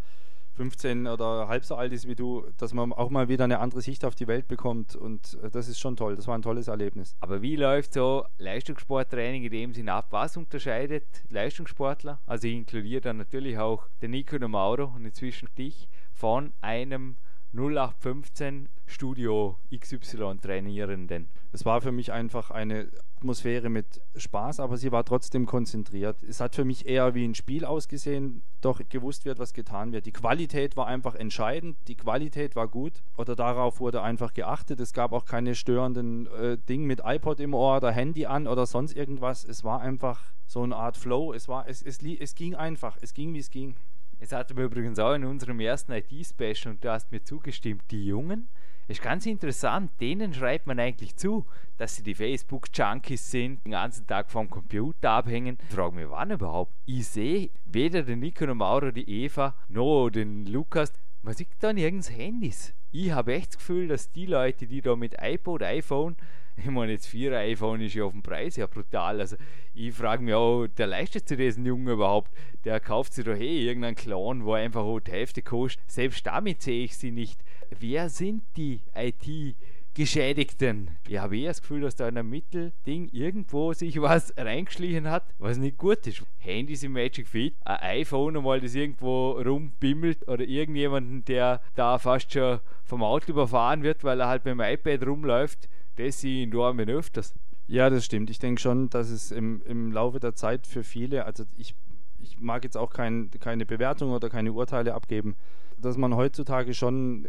[0.54, 3.82] 15 oder halb so alt ist wie du, dass man auch mal wieder eine andere
[3.82, 4.96] Sicht auf die Welt bekommt.
[4.96, 6.16] Und äh, das ist schon toll.
[6.16, 7.16] Das war ein tolles Erlebnis.
[7.20, 10.08] Aber wie läuft so Leistungssporttraining in dem Sinne ab?
[10.12, 12.20] Was unterscheidet Leistungssportler?
[12.26, 16.54] Also ich inkludiere dann natürlich auch den Nico und den Mauro und inzwischen dich von
[16.62, 17.16] einem
[17.54, 21.30] 0815 Studio XY Trainierenden?
[21.52, 22.90] Es war für mich einfach eine
[23.22, 26.24] Atmosphäre mit Spaß, aber sie war trotzdem konzentriert.
[26.24, 30.08] Es hat für mich eher wie ein Spiel ausgesehen, doch gewusst wird, was getan wird.
[30.08, 34.80] Die Qualität war einfach entscheidend, die Qualität war gut oder darauf wurde einfach geachtet.
[34.80, 38.66] Es gab auch keine störenden äh, Dinge mit iPod im Ohr oder Handy an oder
[38.66, 39.46] sonst irgendwas.
[39.46, 41.32] Es war einfach so eine Art Flow.
[41.32, 43.76] Es, war, es, es, es ging einfach, es ging, wie es ging.
[44.18, 48.50] Es wir übrigens auch in unserem ersten IT-Special und du hast mir zugestimmt, die Jungen
[48.92, 51.46] ist ganz interessant, denen schreibt man eigentlich zu,
[51.78, 55.58] dass sie die Facebook-Junkies sind, den ganzen Tag vom Computer abhängen.
[55.70, 56.74] Ich frage mich, wann überhaupt?
[56.86, 60.94] Ich sehe weder den Nico noch Mauro, die Eva, noch den Lukas.
[61.22, 62.74] Man sieht da nirgends Handys.
[62.92, 66.18] Ich habe echt das Gefühl, dass die Leute, die da mit iPod, iPhone
[66.64, 69.20] ich meine, jetzt 4 iPhone ist ja auf dem Preis ja brutal.
[69.20, 69.36] Also
[69.74, 72.32] ich frage mich auch, der leistet sich diesen Jungen überhaupt?
[72.66, 75.84] Der kauft sich doch eh irgendeinen Clown, wo einfach auch die Hälfte kostet.
[75.90, 77.40] Selbst damit sehe ich sie nicht.
[77.80, 79.56] Wer sind die IT-
[79.94, 80.98] Geschädigten.
[81.06, 85.26] Ich habe eher das Gefühl, dass da in einem Mittelding irgendwo sich was reingeschlichen hat,
[85.38, 86.24] was nicht gut ist.
[86.38, 92.32] Handys im Magic Fit, ein iPhone einmal, das irgendwo rumbimmelt oder irgendjemanden, der da fast
[92.32, 96.44] schon vom Auto überfahren wird, weil er halt mit dem iPad rumläuft das sehe ich
[96.44, 97.34] in Dormen öfters.
[97.68, 98.30] Ja, das stimmt.
[98.30, 101.76] Ich denke schon, dass es im, im Laufe der Zeit für viele, also ich,
[102.20, 105.36] ich mag jetzt auch kein, keine Bewertung oder keine Urteile abgeben,
[105.78, 107.26] dass man heutzutage schon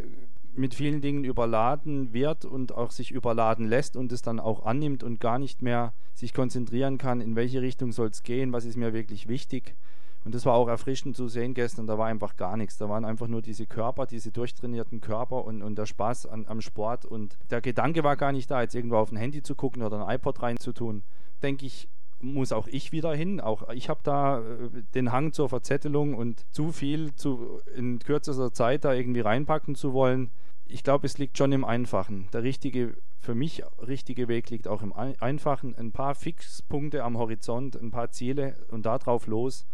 [0.55, 5.03] mit vielen Dingen überladen wird und auch sich überladen lässt und es dann auch annimmt
[5.03, 8.77] und gar nicht mehr sich konzentrieren kann, in welche Richtung soll es gehen, was ist
[8.77, 9.75] mir wirklich wichtig.
[10.25, 12.77] Und das war auch erfrischend zu sehen gestern, da war einfach gar nichts.
[12.79, 16.61] Da waren einfach nur diese Körper, diese durchtrainierten Körper und, und der Spaß an, am
[16.61, 17.05] Sport.
[17.05, 20.07] Und der Gedanke war gar nicht da, jetzt irgendwo auf ein Handy zu gucken oder
[20.07, 21.03] ein iPod reinzutun.
[21.43, 21.89] Denke ich,
[22.21, 23.41] muss auch ich wieder hin.
[23.41, 28.53] Auch ich habe da äh, den Hang zur Verzettelung und zu viel zu, in kürzester
[28.53, 30.31] Zeit da irgendwie reinpacken zu wollen.
[30.67, 32.29] Ich glaube, es liegt schon im Einfachen.
[32.33, 35.75] Der richtige, für mich richtige Weg liegt auch im Einfachen.
[35.77, 39.67] Ein paar Fixpunkte am Horizont, ein paar Ziele und darauf los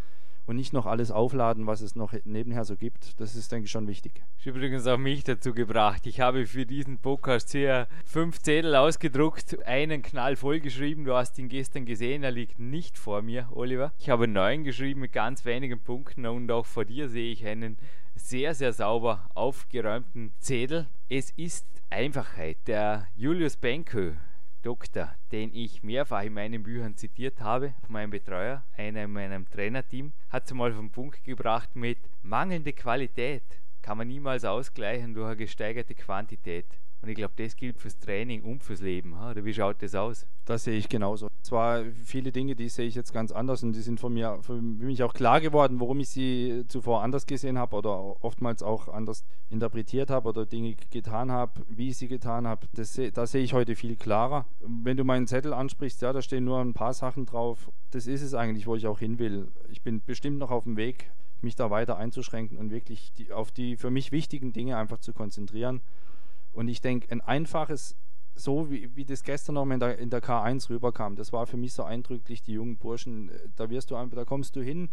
[0.49, 3.21] und nicht noch alles aufladen, was es noch nebenher so gibt.
[3.21, 4.23] Das ist, denke ich, schon wichtig.
[4.39, 6.07] Ich übrigens auch mich dazu gebracht.
[6.07, 11.05] Ich habe für diesen Podcast hier fünf Zettel ausgedruckt, einen Knall vollgeschrieben.
[11.05, 13.93] Du hast ihn gestern gesehen, er liegt nicht vor mir, Oliver.
[13.99, 17.77] Ich habe neun geschrieben mit ganz wenigen Punkten und auch vor dir sehe ich einen
[18.15, 20.87] sehr, sehr sauber aufgeräumten Zettel.
[21.11, 22.57] Es ist Einfachheit.
[22.67, 24.15] Der Julius Benkö,
[24.63, 30.13] Doktor, den ich mehrfach in meinen Büchern zitiert habe, mein Betreuer, einer in meinem Trainerteam,
[30.29, 33.43] hat es mal den Punkt gebracht mit mangelnde Qualität
[33.89, 36.67] kann man niemals ausgleichen durch eine gesteigerte Quantität.
[37.01, 39.13] Und ich glaube, das gilt fürs Training und fürs Leben.
[39.15, 40.27] Oder wie schaut das aus?
[40.45, 41.29] Das sehe ich genauso.
[41.43, 44.61] Zwar viele Dinge, die sehe ich jetzt ganz anders und die sind von mir für
[44.61, 49.25] mich auch klar geworden, warum ich sie zuvor anders gesehen habe oder oftmals auch anders
[49.49, 52.67] interpretiert habe oder Dinge getan habe, wie ich sie getan habe.
[52.75, 54.47] Das, da sehe ich heute viel klarer.
[54.61, 57.71] Wenn du meinen Zettel ansprichst, ja, da stehen nur ein paar Sachen drauf.
[57.93, 59.49] Das ist es eigentlich, wo ich auch hin will.
[59.71, 63.53] Ich bin bestimmt noch auf dem Weg, mich da weiter einzuschränken und wirklich die, auf
[63.53, 65.81] die für mich wichtigen Dinge einfach zu konzentrieren.
[66.59, 67.95] Und ich denke, ein einfaches,
[68.35, 71.57] so wie, wie das gestern noch in der, in der K1 rüberkam, das war für
[71.57, 74.89] mich so eindrücklich, die jungen Burschen, äh, da wirst du einfach, da kommst du hin,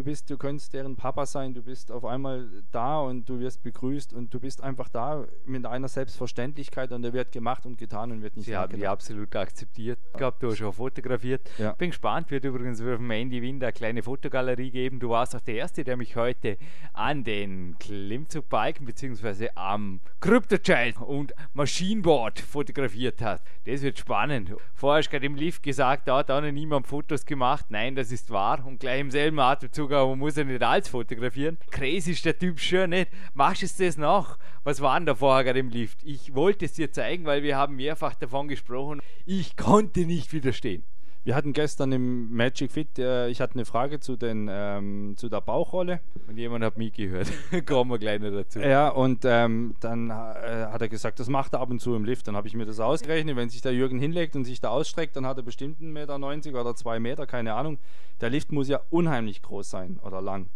[0.00, 3.62] du bist, du könntest deren Papa sein, du bist auf einmal da und du wirst
[3.62, 8.10] begrüßt und du bist einfach da mit einer Selbstverständlichkeit und der wird gemacht und getan
[8.10, 9.98] und wird nicht Sie haben die absolut akzeptiert.
[10.12, 11.50] Ich glaube, du hast schon fotografiert.
[11.58, 11.72] Ja.
[11.72, 15.00] Bin gespannt, wird übrigens auf dem Andy Wind eine kleine Fotogalerie geben.
[15.00, 16.56] Du warst auch der Erste, der mich heute
[16.94, 19.50] an den Klimmzugbalken bzw.
[19.54, 23.42] am Crypto-Child und Maschinenboard fotografiert hat.
[23.66, 24.54] Das wird spannend.
[24.72, 27.66] Vorher hast du gerade im Lift gesagt, da hat auch noch niemand Fotos gemacht.
[27.68, 28.64] Nein, das ist wahr.
[28.64, 31.58] Und gleich im selben Atemzug sogar, man muss ja nicht alles fotografieren.
[31.70, 33.10] Crazy ist der Typ schon nicht.
[33.34, 34.38] Machst du das nach?
[34.62, 36.04] Was war denn da vorher gerade im Lift?
[36.04, 39.00] Ich wollte es dir zeigen, weil wir haben mehrfach davon gesprochen.
[39.26, 40.84] Ich konnte nicht widerstehen.
[41.22, 45.28] Wir hatten gestern im Magic Fit, äh, ich hatte eine Frage zu, den, ähm, zu
[45.28, 46.00] der Bauchrolle.
[46.26, 47.30] Und jemand hat mich gehört.
[47.66, 48.58] Kommen wir gleich noch dazu.
[48.60, 52.06] Ja, und ähm, dann äh, hat er gesagt, das macht er ab und zu im
[52.06, 52.26] Lift.
[52.26, 53.36] Dann habe ich mir das ausgerechnet.
[53.36, 56.60] Wenn sich der Jürgen hinlegt und sich da ausstreckt, dann hat er bestimmt 1,90 Meter
[56.60, 57.78] oder 2 Meter, keine Ahnung.
[58.22, 60.48] Der Lift muss ja unheimlich groß sein oder lang.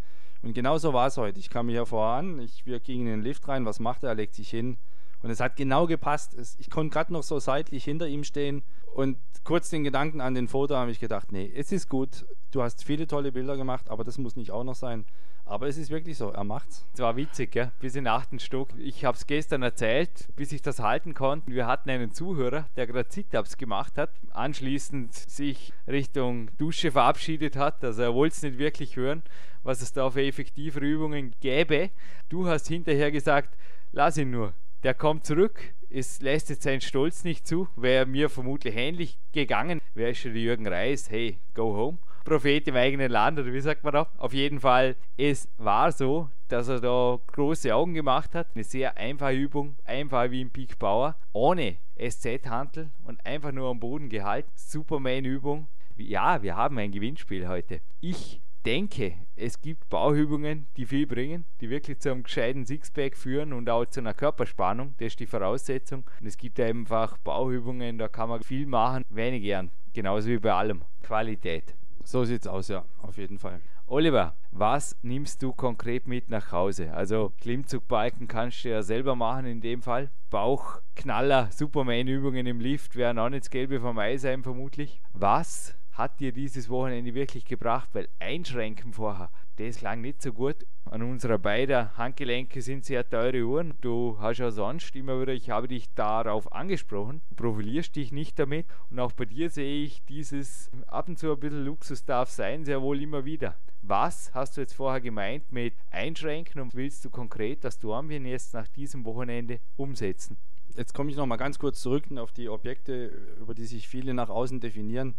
[0.42, 1.40] Und genauso war es heute.
[1.40, 3.66] Ich kam hier voran, ich, wir gingen in den Lift rein.
[3.66, 4.10] Was macht er?
[4.10, 4.78] Er legt sich hin.
[5.22, 6.36] Und es hat genau gepasst.
[6.58, 8.62] ich konnte gerade noch so seitlich hinter ihm stehen
[8.94, 12.62] und kurz den Gedanken an den Foto habe ich gedacht, nee, es ist gut, du
[12.62, 15.04] hast viele tolle Bilder gemacht, aber das muss nicht auch noch sein.
[15.44, 16.86] Aber es ist wirklich so, er macht's.
[16.94, 17.70] Es war witzig, ja?
[17.78, 18.68] bis in den achten Stock.
[18.78, 21.52] Ich habe es gestern erzählt, bis ich das halten konnte.
[21.52, 27.84] Wir hatten einen Zuhörer, der gerade Sit-Ups gemacht hat, anschließend sich Richtung Dusche verabschiedet hat.
[27.84, 29.22] Also er wollte es nicht wirklich hören,
[29.62, 31.90] was es da für effektive Übungen gäbe.
[32.30, 33.58] Du hast hinterher gesagt,
[33.92, 34.54] lass ihn nur
[34.84, 35.74] der kommt zurück.
[35.96, 37.68] Es lässt jetzt seinen Stolz nicht zu.
[37.76, 41.98] Wäre mir vermutlich ähnlich gegangen, wäre schon Jürgen Reis, hey, go home.
[42.24, 44.10] Prophet im eigenen Land, oder wie sagt man da?
[44.16, 48.48] Auf jeden Fall, es war so, dass er da große Augen gemacht hat.
[48.56, 53.78] Eine sehr einfache Übung, einfach wie im Peak Power, ohne SZ-Hantel und einfach nur am
[53.78, 54.50] Boden gehalten.
[54.56, 55.68] Superman-Übung.
[55.96, 57.80] Ja, wir haben ein Gewinnspiel heute.
[58.00, 63.52] Ich denke, es gibt Bauübungen, die viel bringen, die wirklich zu einem gescheiten Sixpack führen
[63.52, 64.94] und auch zu einer Körperspannung.
[64.98, 66.04] Das ist die Voraussetzung.
[66.20, 69.70] Und es gibt einfach Bauübungen, da kann man viel machen, wenig gern.
[69.92, 70.82] Genauso wie bei allem.
[71.02, 71.74] Qualität.
[72.04, 73.60] So sieht's aus, ja, auf jeden Fall.
[73.86, 76.94] Oliver, was nimmst du konkret mit nach Hause?
[76.94, 80.10] Also Klimmzugbalken kannst du ja selber machen in dem Fall.
[80.30, 85.02] Bauchknaller, Superman-Übungen im Lift werden auch nicht das Gelbe vom Ei sein vermutlich.
[85.12, 87.88] Was hat dir dieses Wochenende wirklich gebracht?
[87.92, 90.66] Weil Einschränken vorher, das klang nicht so gut.
[90.84, 93.74] An unserer beiden Handgelenke sind sehr teure Uhren.
[93.80, 98.66] Du hast ja sonst immer wieder, ich habe dich darauf angesprochen, profilierst dich nicht damit.
[98.90, 102.64] Und auch bei dir sehe ich dieses ab und zu ein bisschen Luxus darf sein,
[102.64, 103.56] sehr wohl immer wieder.
[103.82, 108.54] Was hast du jetzt vorher gemeint mit Einschränken und willst du konkret das Dornbirn jetzt
[108.54, 110.38] nach diesem Wochenende umsetzen?
[110.76, 113.06] Jetzt komme ich noch mal ganz kurz zurück auf die Objekte,
[113.38, 115.14] über die sich viele nach außen definieren.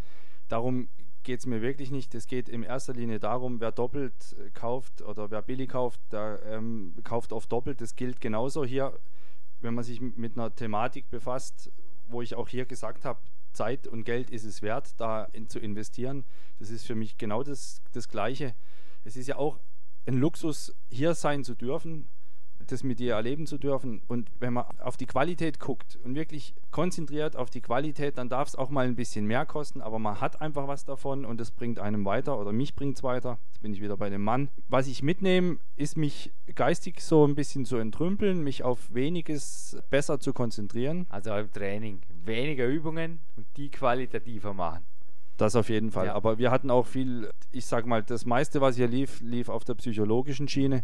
[0.47, 0.89] Darum
[1.23, 2.13] geht es mir wirklich nicht.
[2.15, 6.41] Es geht in erster Linie darum, wer doppelt äh, kauft oder wer billig kauft, der
[6.45, 7.81] ähm, kauft oft doppelt.
[7.81, 8.97] Das gilt genauso hier,
[9.59, 11.71] wenn man sich mit einer Thematik befasst,
[12.07, 13.19] wo ich auch hier gesagt habe,
[13.51, 16.25] Zeit und Geld ist es wert, da in, zu investieren.
[16.59, 18.53] Das ist für mich genau das, das Gleiche.
[19.03, 19.59] Es ist ja auch
[20.05, 22.07] ein Luxus, hier sein zu dürfen
[22.71, 24.01] das mit dir erleben zu dürfen.
[24.07, 28.47] Und wenn man auf die Qualität guckt und wirklich konzentriert auf die Qualität, dann darf
[28.47, 31.51] es auch mal ein bisschen mehr kosten, aber man hat einfach was davon und es
[31.51, 33.39] bringt einem weiter oder mich bringt es weiter.
[33.51, 34.49] Jetzt bin ich wieder bei dem Mann.
[34.67, 40.19] Was ich mitnehme, ist mich geistig so ein bisschen zu entrümpeln, mich auf weniges besser
[40.19, 41.05] zu konzentrieren.
[41.09, 44.85] Also im Training weniger Übungen und die qualitativer machen.
[45.37, 46.07] Das auf jeden Fall.
[46.07, 46.15] Ja.
[46.15, 49.65] Aber wir hatten auch viel, ich sag mal, das meiste, was hier lief, lief auf
[49.65, 50.83] der psychologischen Schiene.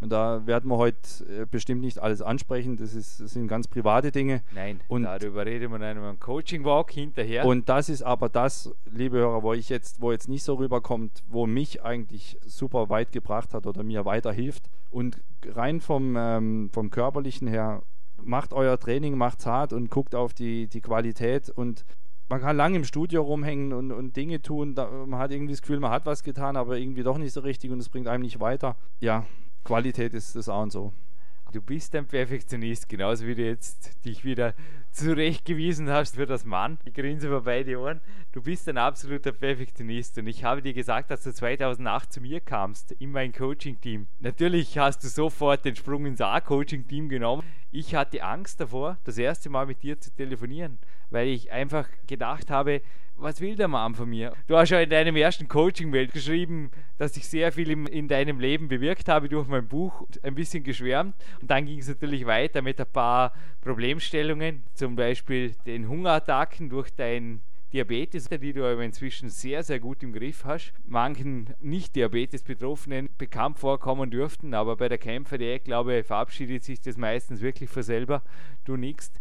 [0.00, 2.76] Und da werden wir heute äh, bestimmt nicht alles ansprechen.
[2.76, 4.42] Das, ist, das sind ganz private Dinge.
[4.52, 7.44] Nein, und darüber reden wir in einem Coaching-Walk hinterher.
[7.44, 11.22] Und das ist aber das, liebe Hörer, wo ich jetzt, wo jetzt nicht so rüberkommt,
[11.28, 14.68] wo mich eigentlich super weit gebracht hat oder mir weiterhilft.
[14.90, 17.82] Und rein vom, ähm, vom körperlichen her,
[18.20, 21.84] macht euer Training, macht hart und guckt auf die, die Qualität und
[22.32, 24.74] man kann lange im Studio rumhängen und, und Dinge tun.
[24.74, 27.40] Da, man hat irgendwie das Gefühl, man hat was getan, aber irgendwie doch nicht so
[27.40, 28.74] richtig und es bringt einem nicht weiter.
[29.00, 29.26] Ja,
[29.64, 30.94] Qualität ist das A und so.
[31.52, 34.54] Du bist ein Perfektionist, genauso wie du jetzt dich wieder
[34.92, 36.78] zurechtgewiesen hast für das Mann.
[36.84, 38.00] Ich grinse über beide Ohren.
[38.32, 42.40] Du bist ein absoluter Perfektionist und ich habe dir gesagt, dass du 2008 zu mir
[42.40, 44.06] kamst in mein Coaching-Team.
[44.20, 47.42] Natürlich hast du sofort den Sprung ins A-Coaching-Team genommen.
[47.70, 50.78] Ich hatte Angst davor, das erste Mal mit dir zu telefonieren,
[51.10, 52.82] weil ich einfach gedacht habe,
[53.16, 54.32] was will der Mann von mir?
[54.46, 58.68] Du hast ja in deinem ersten Coaching-Welt geschrieben, dass ich sehr viel in deinem Leben
[58.68, 61.14] bewirkt habe durch mein Buch, ein bisschen geschwärmt.
[61.40, 66.90] Und dann ging es natürlich weiter mit ein paar Problemstellungen, zum Beispiel den Hungerattacken durch
[66.92, 67.40] dein
[67.72, 74.10] Diabetes, die du aber inzwischen sehr, sehr gut im Griff hast, manchen Nicht-Diabetes-Betroffenen bekannt vorkommen
[74.10, 78.24] dürften, aber bei der Kämpfer-Diät, glaube ich, verabschiedet sich das meistens wirklich von selber.
[78.64, 79.20] Du nickst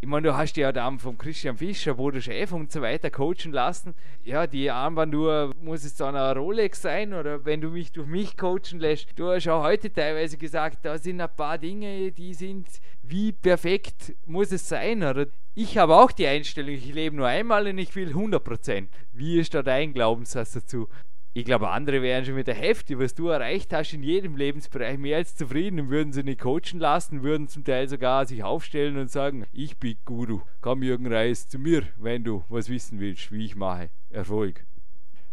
[0.00, 3.10] ich meine, du hast ja dann vom Christian Fischer, wo der Chef und so weiter
[3.10, 3.94] coachen lassen.
[4.24, 8.36] Ja, die Armbanduhr muss es dann eine Rolex sein oder wenn du mich durch mich
[8.36, 9.18] coachen lässt.
[9.18, 12.68] Du hast auch heute teilweise gesagt, da sind ein paar Dinge, die sind
[13.02, 15.02] wie perfekt muss es sein.
[15.02, 18.88] Oder ich habe auch die Einstellung, ich lebe nur einmal und ich will 100%.
[19.12, 20.88] Wie ist da dein Glaubenssatz dazu?
[21.36, 24.96] Ich glaube, andere wären schon mit der Hälfte, was du erreicht hast in jedem Lebensbereich,
[24.96, 28.96] mehr als zufrieden und würden sie nicht coachen lassen, würden zum Teil sogar sich aufstellen
[28.96, 33.32] und sagen, ich bin Guru, komm Jürgen Reis zu mir, wenn du was wissen willst,
[33.32, 33.90] wie ich mache.
[34.08, 34.64] Erfolg.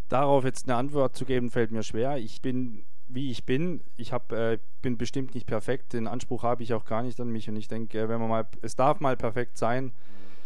[0.10, 2.18] Darauf jetzt eine Antwort zu geben, fällt mir schwer.
[2.18, 3.80] Ich bin, wie ich bin.
[3.96, 5.94] Ich hab, äh, bin bestimmt nicht perfekt.
[5.94, 8.48] Den Anspruch habe ich auch gar nicht an mich und ich denke, wenn man mal,
[8.62, 9.94] es darf mal perfekt sein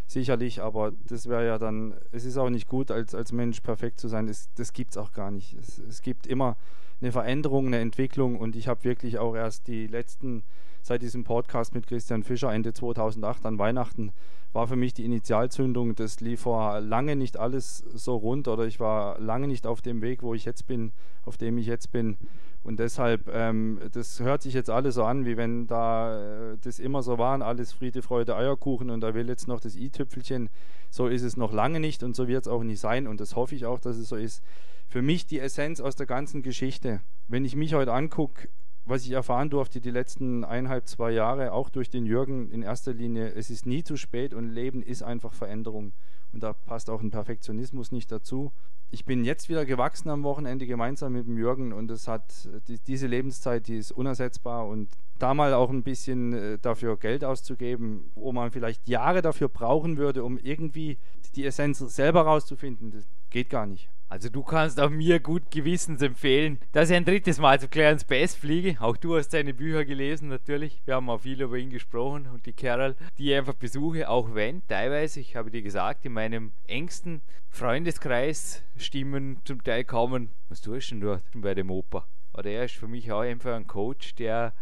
[0.08, 4.00] sicherlich, aber das wäre ja dann, es ist auch nicht gut, als, als Mensch perfekt
[4.00, 5.54] zu sein, es, das gibt es auch gar nicht.
[5.54, 6.56] Es, es gibt immer
[7.02, 10.44] eine Veränderung, eine Entwicklung und ich habe wirklich auch erst die letzten,
[10.82, 14.14] seit diesem Podcast mit Christian Fischer Ende 2008 an Weihnachten,
[14.54, 15.96] war für mich die Initialzündung.
[15.96, 20.02] Das lief vor lange nicht alles so rund oder ich war lange nicht auf dem
[20.02, 20.94] Weg, wo ich jetzt bin,
[21.26, 22.18] auf dem ich jetzt bin.
[22.64, 26.80] Und deshalb, ähm, das hört sich jetzt alles so an, wie wenn da äh, das
[26.80, 30.50] immer so war, alles Friede, Freude, Eierkuchen und da will jetzt noch das i-Tüpfelchen.
[30.90, 33.36] So ist es noch lange nicht und so wird es auch nicht sein und das
[33.36, 34.44] hoffe ich auch, dass es so ist.
[34.88, 38.50] Für mich die Essenz aus der ganzen Geschichte, wenn ich mich heute angucke,
[38.88, 42.94] was ich erfahren durfte die letzten eineinhalb, zwei Jahre, auch durch den Jürgen in erster
[42.94, 45.94] Linie, es ist nie zu spät und Leben ist einfach Veränderung.
[46.32, 48.54] Und da passt auch ein Perfektionismus nicht dazu.
[48.90, 52.80] Ich bin jetzt wieder gewachsen am Wochenende gemeinsam mit dem Jürgen und es hat die,
[52.80, 58.12] diese Lebenszeit, die ist unersetzbar und da mal auch ein bisschen äh, dafür Geld auszugeben,
[58.16, 60.98] wo man vielleicht Jahre dafür brauchen würde, um irgendwie
[61.36, 63.90] die Essenz selber rauszufinden, das geht gar nicht.
[64.10, 68.06] Also du kannst auch mir gut gewissens empfehlen, dass ich ein drittes Mal zu Clarence
[68.06, 68.78] Bass fliege.
[68.80, 70.82] Auch du hast seine Bücher gelesen, natürlich.
[70.86, 74.34] Wir haben auch viel über ihn gesprochen und die Carol, die ich einfach besuche, auch
[74.34, 80.32] wenn teilweise, ich habe dir gesagt, in meinem engsten Freundeskreis Stimmen zum Teil kommen.
[80.48, 82.08] Was tust du denn dort bei dem Opa?
[82.34, 84.54] Oder er ist für mich auch einfach ein Coach, der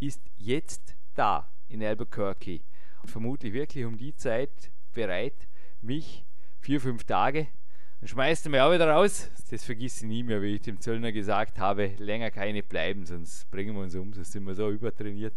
[0.00, 2.62] ist jetzt da in Albuquerque.
[3.02, 5.48] Und vermutlich wirklich um die Zeit bereit,
[5.82, 6.24] mich
[6.60, 7.48] vier, fünf Tage
[8.00, 9.30] dann schmeißt er mich auch wieder raus.
[9.50, 13.50] Das vergiss ich nie mehr, wie ich dem Zöllner gesagt habe, länger keine bleiben, sonst
[13.50, 15.34] bringen wir uns um, sonst sind wir so übertrainiert.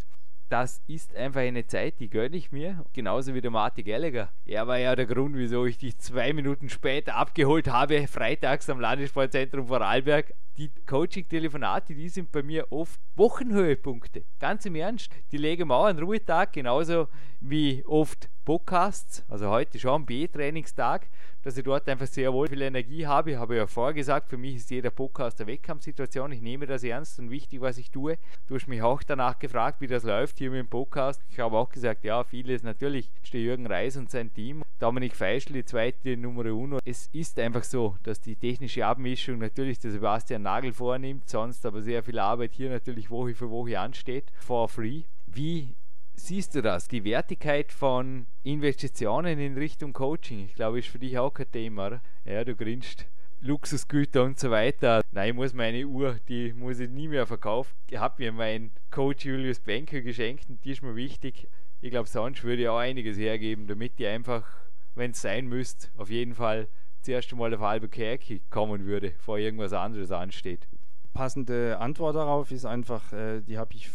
[0.50, 2.84] Das ist einfach eine Zeit, die gönne ich mir.
[2.94, 4.30] Genauso wie der Marty Gallagher.
[4.46, 8.80] Er war ja der Grund, wieso ich dich zwei Minuten später abgeholt habe, freitags am
[8.80, 10.34] Landessportzentrum Vorarlberg.
[10.60, 14.26] Die Coaching-Telefonate, die sind bei mir oft Wochenhöhepunkte.
[14.40, 15.10] Ganz im Ernst.
[15.32, 17.08] Die legen wir auch einen Ruhetag, genauso
[17.40, 19.24] wie oft Podcasts.
[19.30, 21.08] Also heute schon B-Trainingstag
[21.42, 23.32] dass ich dort einfach sehr wohl viel Energie habe.
[23.32, 26.32] Ich habe ja vorher gesagt, für mich ist jeder Podcast eine Wettkampfsituation.
[26.32, 28.18] Ich nehme das ernst und wichtig, was ich tue.
[28.48, 31.22] Du hast mich auch danach gefragt, wie das läuft hier mit dem Podcast.
[31.30, 34.64] Ich habe auch gesagt, ja, vieles natürlich ist der Jürgen Reis und sein Team.
[34.80, 36.80] Dominik Feischl, die zweite Nummer uno.
[36.86, 41.84] Es ist einfach so, dass die technische Abmischung natürlich der Sebastian Nagel vornimmt, sonst aber
[41.84, 45.04] sehr viel Arbeit hier natürlich Woche für Woche ansteht, for free.
[45.28, 45.76] Wie
[46.16, 46.88] siehst du das?
[46.88, 52.02] Die Wertigkeit von Investitionen in Richtung Coaching, ich glaube, ist für dich auch kein Thema?
[52.26, 53.06] Ja, du grinst.
[53.42, 55.02] Luxusgüter und so weiter.
[55.12, 57.76] Nein, ich muss meine Uhr, die muss ich nie mehr verkaufen.
[57.88, 61.48] Ich habe mir meinen Coach Julius Benke geschenkt und die ist mir wichtig.
[61.80, 64.48] Ich glaube, sonst würde ich auch einiges hergeben, damit die einfach,
[64.96, 66.68] wenn es sein müsste, auf jeden Fall
[67.02, 70.68] zuerst einmal auf Albuquerque kommen würde, bevor irgendwas anderes ansteht.
[71.14, 73.90] Passende Antwort darauf ist einfach, äh, die habe ich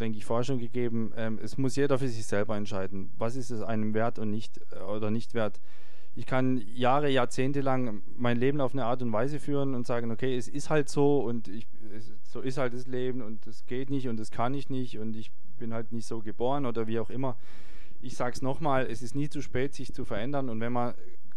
[0.00, 1.12] denke ich, vorher schon gegeben.
[1.16, 4.60] Ähm, es muss jeder für sich selber entscheiden, was ist es einem wert und nicht
[4.72, 5.60] äh, oder nicht wert.
[6.16, 10.10] Ich kann Jahre, Jahrzehnte lang mein Leben auf eine Art und Weise führen und sagen,
[10.10, 13.64] okay, es ist halt so und ich, es, so ist halt das Leben und es
[13.66, 16.88] geht nicht und das kann ich nicht und ich bin halt nicht so geboren oder
[16.88, 17.36] wie auch immer.
[18.00, 20.94] Ich sage es nochmal, es ist nie zu spät, sich zu verändern und wenn man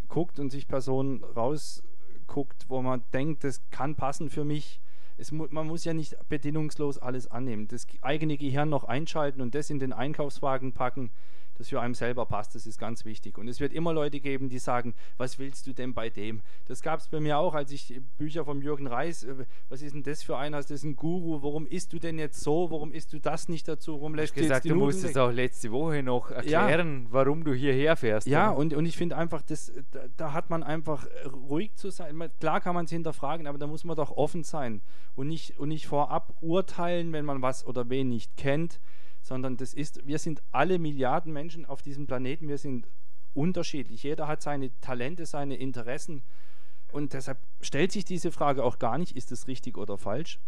[0.07, 4.81] guckt und sich Personen rausguckt, wo man denkt, das kann passen für mich,
[5.17, 7.67] es, man muss ja nicht bedingungslos alles annehmen.
[7.67, 11.11] Das eigene Gehirn noch einschalten und das in den Einkaufswagen packen,
[11.57, 13.37] das für einen selber passt, das ist ganz wichtig.
[13.37, 16.41] Und es wird immer Leute geben, die sagen, was willst du denn bei dem?
[16.65, 19.93] Das gab es bei mir auch, als ich Bücher vom Jürgen Reis, äh, was ist
[19.93, 20.57] denn das für einer?
[20.57, 22.71] Das ist ein Guru, warum isst du denn jetzt so?
[22.71, 23.93] Warum isst du das nicht dazu?
[23.93, 27.07] Warum lässt du gesagt, du musst es auch letzte Woche noch erklären, ja.
[27.11, 28.27] warum du hierher fährst.
[28.27, 32.29] Ja, und, und ich finde einfach, das, da, da, hat man einfach ruhig zu sein.
[32.39, 34.81] Klar kann man es hinterfragen, aber da muss man doch offen sein
[35.15, 38.79] und nicht, und nicht vorab urteilen, wenn man was oder wen nicht kennt
[39.23, 42.87] sondern das ist, wir sind alle Milliarden Menschen auf diesem Planeten, wir sind
[43.33, 44.03] unterschiedlich.
[44.03, 46.23] Jeder hat seine Talente, seine Interessen.
[46.91, 50.39] Und deshalb stellt sich diese Frage auch gar nicht, ist es richtig oder falsch?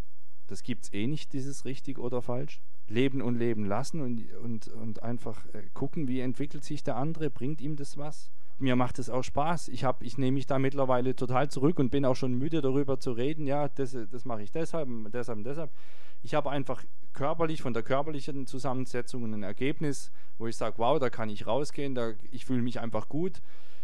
[0.48, 2.62] Das gibt es eh nicht, dieses richtig oder falsch.
[2.88, 7.32] Leben und leben lassen und, und, und einfach äh, gucken, wie entwickelt sich der andere,
[7.32, 8.30] bringt ihm das was?
[8.60, 9.70] Mir macht es auch Spaß.
[9.70, 13.14] Ich, ich nehme mich da mittlerweile total zurück und bin auch schon müde darüber zu
[13.14, 13.48] reden.
[13.48, 15.72] Ja, das, das mache ich deshalb, deshalb deshalb.
[16.22, 16.84] Ich habe einfach
[17.16, 21.96] körperlich, von der körperlichen Zusammensetzung ein Ergebnis, wo ich sage, wow, da kann ich rausgehen,
[21.96, 23.42] da, ich fühle mich einfach gut.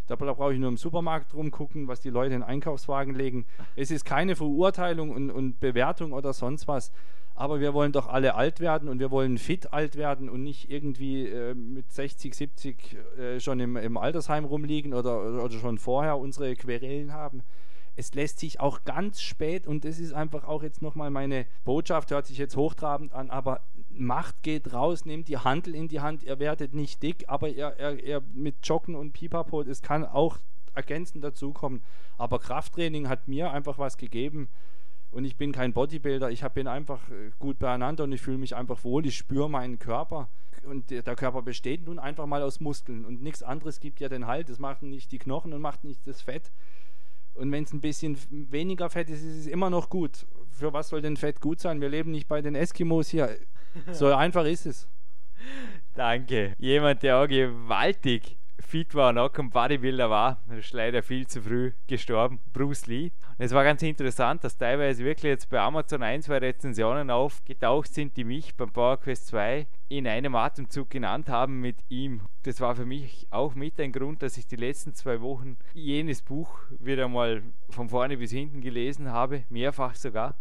[0.07, 3.45] Da brauche ich nur im Supermarkt rumgucken, was die Leute in Einkaufswagen legen.
[3.75, 6.91] Es ist keine Verurteilung und, und Bewertung oder sonst was.
[7.33, 10.69] Aber wir wollen doch alle alt werden und wir wollen fit alt werden und nicht
[10.69, 16.17] irgendwie äh, mit 60, 70 äh, schon im, im Altersheim rumliegen oder, oder schon vorher
[16.17, 17.43] unsere Querelen haben
[17.95, 22.11] es lässt sich auch ganz spät, und das ist einfach auch jetzt nochmal meine Botschaft,
[22.11, 26.23] hört sich jetzt hochtrabend an, aber Macht geht raus, nehmt die Handel in die Hand,
[26.23, 30.37] ihr werdet nicht dick, aber ihr, ihr, ihr mit Joggen und Pipapo, es kann auch
[30.73, 31.81] ergänzend dazukommen.
[32.17, 34.49] Aber Krafttraining hat mir einfach was gegeben
[35.11, 38.55] und ich bin kein Bodybuilder, ich bin einfach äh, gut beieinander und ich fühle mich
[38.55, 40.29] einfach wohl, ich spüre meinen Körper
[40.63, 44.27] und der Körper besteht nun einfach mal aus Muskeln und nichts anderes gibt ja den
[44.27, 46.51] Halt, das machen nicht die Knochen und macht nicht das Fett.
[47.33, 50.25] Und wenn es ein bisschen weniger Fett ist, ist es immer noch gut.
[50.51, 51.81] Für was soll denn Fett gut sein?
[51.81, 53.37] Wir leben nicht bei den Eskimos hier.
[53.93, 54.89] So einfach ist es.
[55.93, 56.55] Danke.
[56.57, 60.39] Jemand, der auch gewaltig fit war und auch kein Bodybuilder war.
[60.49, 63.11] Er ist leider viel zu früh gestorben, Bruce Lee.
[63.37, 67.93] Und es war ganz interessant, dass teilweise wirklich jetzt bei Amazon ein, zwei Rezensionen aufgetaucht
[67.93, 72.21] sind, die mich beim Power Quest 2 in einem Atemzug genannt haben mit ihm.
[72.43, 76.21] Das war für mich auch mit ein Grund, dass ich die letzten zwei Wochen jenes
[76.21, 80.35] Buch wieder mal von vorne bis hinten gelesen habe, mehrfach sogar,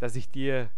[0.00, 0.70] dass ich dir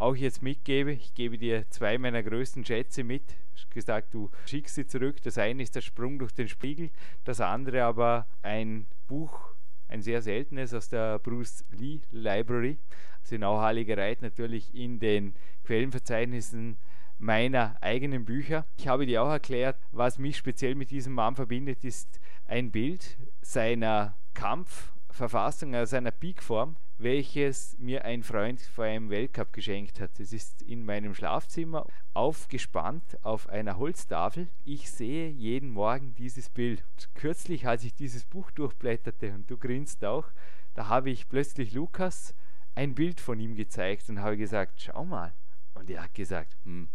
[0.00, 0.92] auch jetzt mitgebe.
[0.92, 3.36] Ich gebe dir zwei meiner größten Schätze mit.
[3.54, 5.22] Ich gesagt, du schickst sie zurück.
[5.22, 6.90] Das eine ist der Sprung durch den Spiegel,
[7.24, 9.54] das andere aber ein Buch,
[9.88, 12.78] ein sehr seltenes aus der Bruce Lee Library.
[13.20, 15.34] Also in Auhaligkeit natürlich in den
[15.64, 16.78] Quellenverzeichnissen
[17.18, 18.64] meiner eigenen Bücher.
[18.78, 23.18] Ich habe dir auch erklärt, was mich speziell mit diesem Mann verbindet, ist ein Bild
[23.42, 30.20] seiner Kampfverfassung, also seiner Peakform welches mir ein Freund vor einem Weltcup geschenkt hat.
[30.20, 34.48] Es ist in meinem Schlafzimmer aufgespannt auf einer Holztafel.
[34.64, 36.84] Ich sehe jeden Morgen dieses Bild.
[37.14, 40.26] Kürzlich, als ich dieses Buch durchblätterte und du grinst auch,
[40.74, 42.34] da habe ich plötzlich Lukas
[42.74, 45.32] ein Bild von ihm gezeigt und habe gesagt, schau mal.
[45.74, 46.88] Und er hat gesagt, hm,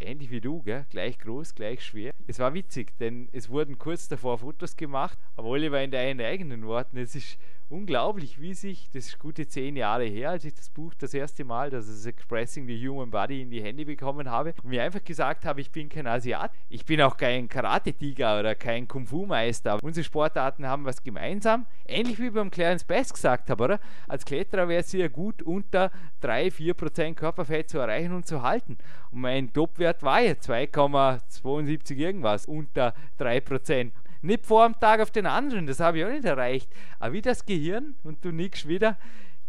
[0.00, 0.86] ähnlich wie du, gell?
[0.90, 2.12] gleich groß, gleich schwer.
[2.26, 6.66] Es war witzig, denn es wurden kurz davor Fotos gemacht, aber Oliver in deinen eigenen
[6.66, 7.38] Worten, es ist
[7.72, 11.42] unglaublich, wie sich, das ist gute zehn Jahre her, als ich das Buch das erste
[11.44, 15.02] Mal, das ist Expressing the Human Body, in die Hände bekommen habe und mir einfach
[15.02, 19.78] gesagt habe, ich bin kein Asiat, ich bin auch kein Karate-Tiger oder kein Kung-Fu-Meister.
[19.82, 23.80] Unsere Sportarten haben was gemeinsam, ähnlich wie beim Clarence Bass gesagt habe, oder?
[24.06, 25.90] Als Kletterer wäre es ja gut, unter
[26.22, 28.76] 3-4% Körperfett zu erreichen und zu halten.
[29.10, 33.92] Und mein Topwert war ja 2,72 irgendwas, unter 3%.
[34.20, 36.70] Nicht vor einem Tag auf den anderen, das habe ich auch nicht erreicht.
[37.00, 38.98] Aber wie das Gehirn, und du nickst wieder,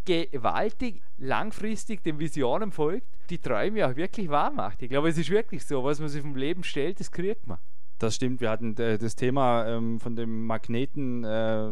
[0.06, 4.82] gewaltig langfristig den Visionen folgt, die Träume auch wirklich wahr macht.
[4.82, 7.60] Ich glaube, es ist wirklich so, was man sich vom Leben stellt, das kriegt man.
[8.00, 11.70] Das stimmt, wir hatten äh, das Thema ähm, von dem Magneten, äh,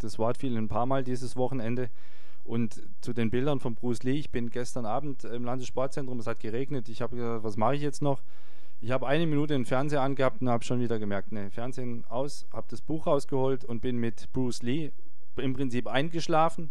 [0.00, 1.90] das Wort fiel ein paar Mal dieses Wochenende.
[2.44, 6.40] Und zu den Bildern von Bruce Lee, ich bin gestern Abend im Landessportzentrum, es hat
[6.40, 8.22] geregnet, ich habe gesagt, was mache ich jetzt noch?
[8.80, 12.48] Ich habe eine Minute den Fernseher angehabt und habe schon wieder gemerkt, ne, Fernsehen aus,
[12.52, 14.90] habe das Buch rausgeholt und bin mit Bruce Lee
[15.36, 16.70] im Prinzip eingeschlafen.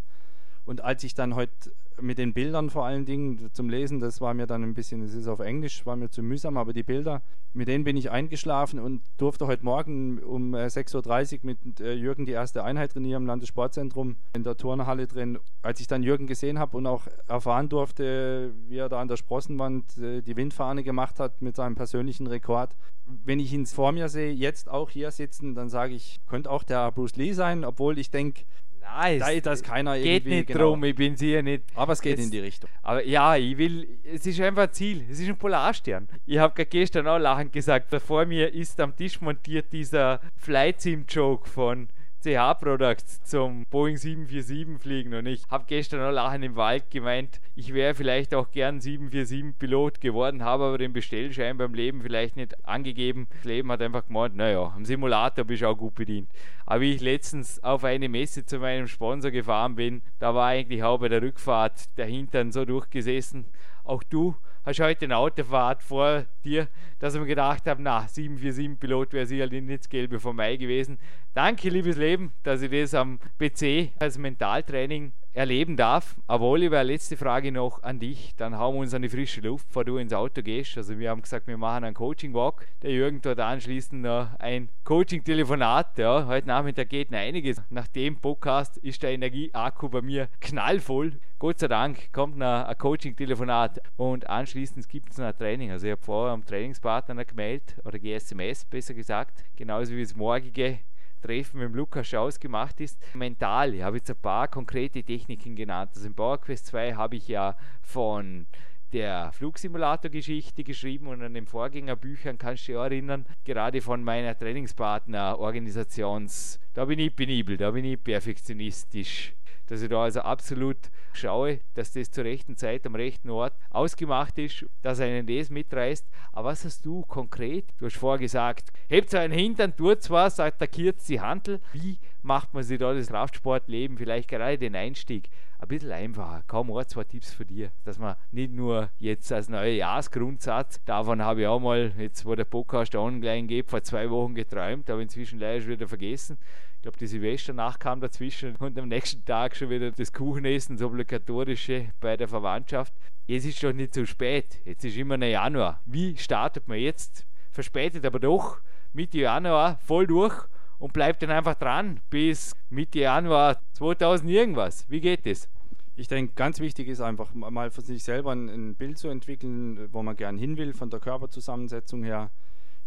[0.64, 4.34] Und als ich dann heute mit den Bildern vor allen Dingen zum Lesen, das war
[4.34, 7.22] mir dann ein bisschen, es ist auf Englisch, war mir zu mühsam, aber die Bilder,
[7.52, 11.92] mit denen bin ich eingeschlafen und durfte heute Morgen um 6.30 äh, Uhr mit äh,
[11.94, 15.38] Jürgen die erste Einheit trainieren im Landessportzentrum in der Turnhalle drin.
[15.62, 19.16] Als ich dann Jürgen gesehen habe und auch erfahren durfte, wie er da an der
[19.16, 24.08] Sprossenwand äh, die Windfahne gemacht hat mit seinem persönlichen Rekord, wenn ich ihn vor mir
[24.08, 27.98] sehe, jetzt auch hier sitzen, dann sage ich, könnte auch der Bruce Lee sein, obwohl
[27.98, 28.44] ich denke,
[28.82, 30.70] Nein, da ist das keiner geht nicht genau.
[30.70, 31.64] drum, ich bin sicher nicht.
[31.74, 32.68] Aber es geht jetzt, in die Richtung.
[32.82, 36.08] Aber ja, ich will, es ist einfach ein Ziel, es ist ein Polarstern.
[36.26, 41.04] Ich habe gestern auch lachend gesagt, vor mir ist am Tisch montiert dieser Flight Sim
[41.08, 41.88] Joke von
[42.22, 47.74] CH-Products zum Boeing 747 fliegen und ich habe gestern noch lachen im Wald gemeint, ich
[47.74, 53.26] wäre vielleicht auch gern 747-Pilot geworden, habe aber den Bestellschein beim Leben vielleicht nicht angegeben.
[53.38, 56.30] Das Leben hat einfach gemeint, naja, am Simulator bist du auch gut bedient.
[56.64, 60.84] Aber wie ich letztens auf eine Messe zu meinem Sponsor gefahren bin, da war eigentlich
[60.84, 63.46] auch bei der Rückfahrt der Hintern so durchgesessen.
[63.82, 69.12] Auch du hast heute eine Autofahrt vor dir, dass ich mir gedacht habe, na, 747-Pilot
[69.12, 70.98] wäre sicherlich nicht das Gelbe vom Mai gewesen.
[71.34, 76.16] Danke, liebes Leben, dass ich das am PC als Mentaltraining erleben darf.
[76.26, 78.34] Aber Oliver, letzte Frage noch an dich.
[78.36, 80.76] Dann hauen wir uns an die frische Luft, bevor du ins Auto gehst.
[80.76, 82.66] Also wir haben gesagt, wir machen einen Coaching-Walk.
[82.82, 85.98] Der Jürgen dort anschließend noch ein Coaching-Telefonat.
[85.98, 87.62] Ja, heute Nachmittag geht noch einiges.
[87.70, 91.18] Nach dem Podcast ist der Energieakku bei mir knallvoll.
[91.38, 95.72] Gott sei Dank kommt noch ein Coaching-Telefonat und anschließend gibt es noch ein Training.
[95.72, 100.78] Also ich habe vorher am Trainingspartner gemeldet oder GSMS besser gesagt, genauso wie das morgige
[101.22, 102.98] Treffen mit dem Lukas Schaus gemacht ist.
[103.14, 105.92] Mental, ich habe jetzt ein paar konkrete Techniken genannt.
[105.94, 108.46] Also im PowerQuest 2 habe ich ja von
[108.92, 116.60] der Flugsimulator-Geschichte geschrieben und an den Vorgängerbüchern kannst du dich erinnern, gerade von meiner Trainingspartner-Organisations,
[116.74, 119.32] da bin ich penibel, da bin ich perfektionistisch
[119.66, 120.78] dass ich da also absolut
[121.12, 126.06] schaue, dass das zur rechten Zeit am rechten Ort ausgemacht ist, dass einen das mitreißt.
[126.32, 127.66] Aber was hast du konkret?
[127.78, 131.60] Du hast vorher gesagt, hebt einen Hintern, tut was, attackiert die Handel.
[131.72, 136.42] Wie macht man sich da das Kraftsportleben, vielleicht gerade den Einstieg, ein bisschen einfacher?
[136.46, 141.22] Kaum ein, zwei Tipps für dich, dass man nicht nur jetzt als neuer Jahresgrundsatz, davon
[141.22, 145.00] habe ich auch mal, jetzt wo der Podcast online geht, vor zwei Wochen geträumt, aber
[145.00, 146.38] inzwischen leider schon wieder vergessen
[146.82, 150.84] ich glaube, die Silvesternacht kam dazwischen und am nächsten Tag schon wieder das Kuchenessen, das
[150.84, 152.92] obligatorische bei der Verwandtschaft.
[153.28, 154.60] Jetzt ist doch nicht zu spät.
[154.64, 155.80] Jetzt ist immer der Januar.
[155.86, 157.24] Wie startet man jetzt?
[157.52, 158.60] Verspätet, aber doch
[158.92, 160.34] Mitte Januar voll durch
[160.80, 164.84] und bleibt dann einfach dran bis Mitte Januar 2000 irgendwas.
[164.90, 165.48] Wie geht das?
[165.94, 169.88] Ich denke, ganz wichtig ist einfach mal für sich selber ein, ein, Bild zu entwickeln,
[169.92, 172.32] wo man gern hin will, von der Körperzusammensetzung her.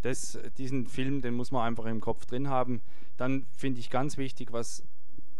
[0.06, 2.82] Das, diesen Film, den muss man einfach im Kopf drin haben.
[3.18, 4.84] Dann finde ich ganz wichtig, was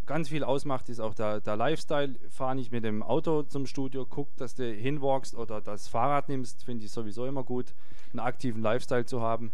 [0.06, 2.16] ganz viel ausmacht, ist auch der, der Lifestyle.
[2.30, 6.64] Fahr nicht mit dem Auto zum Studio, guck, dass du hinwalkst oder das Fahrrad nimmst,
[6.64, 7.74] finde ich sowieso immer gut,
[8.12, 9.52] einen aktiven Lifestyle zu haben.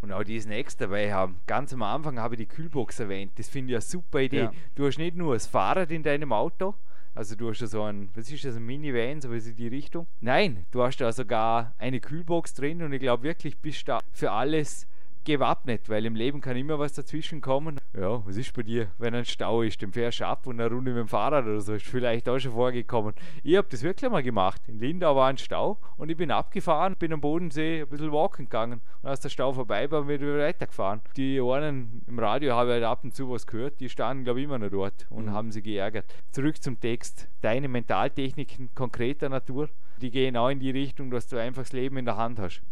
[0.00, 1.40] Und auch diesen Next dabei haben.
[1.46, 3.32] Ganz am Anfang habe ich die Kühlbox erwähnt.
[3.36, 4.38] Das finde ich eine super Idee.
[4.38, 4.52] Ja.
[4.76, 6.74] Du hast nicht nur das Fahrrad in deinem Auto,
[7.18, 10.06] also du hast ja so ein, was ist das, ein Minivan, so in die Richtung.
[10.20, 14.30] Nein, du hast da sogar eine Kühlbox drin und ich glaube wirklich, bist da für
[14.30, 14.86] alles
[15.28, 17.78] gewappnet, weil im Leben kann immer was dazwischen kommen.
[17.94, 19.80] Ja, was ist bei dir, wenn ein Stau ist?
[19.82, 21.74] Dann fährst du ab und eine Runde mit dem Fahrrad oder so.
[21.74, 23.14] Ist vielleicht auch schon vorgekommen.
[23.42, 24.62] Ich habe das wirklich mal gemacht.
[24.66, 28.46] In Lindau war ein Stau und ich bin abgefahren, bin am Bodensee ein bisschen walken
[28.46, 28.80] gegangen.
[29.02, 31.02] Und als der Stau vorbei war, bin ich wieder weitergefahren.
[31.16, 34.40] Die einen im Radio habe ich halt ab und zu was gehört, die standen, glaube
[34.40, 35.32] ich, immer noch dort und mhm.
[35.32, 36.06] haben sie geärgert.
[36.32, 37.28] Zurück zum Text.
[37.42, 39.68] Deine Mentaltechniken konkreter Natur,
[40.00, 42.62] die gehen auch in die Richtung, dass du einfach das Leben in der Hand hast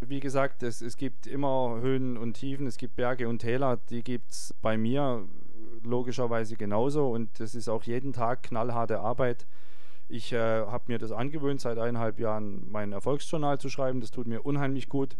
[0.00, 4.02] wie gesagt, es, es gibt immer Höhen und Tiefen, es gibt Berge und Täler, die
[4.02, 5.26] gibt es bei mir
[5.82, 9.46] logischerweise genauso und das ist auch jeden Tag knallharte Arbeit.
[10.08, 14.00] Ich äh, habe mir das angewöhnt, seit eineinhalb Jahren mein Erfolgsjournal zu schreiben.
[14.00, 15.16] Das tut mir unheimlich gut.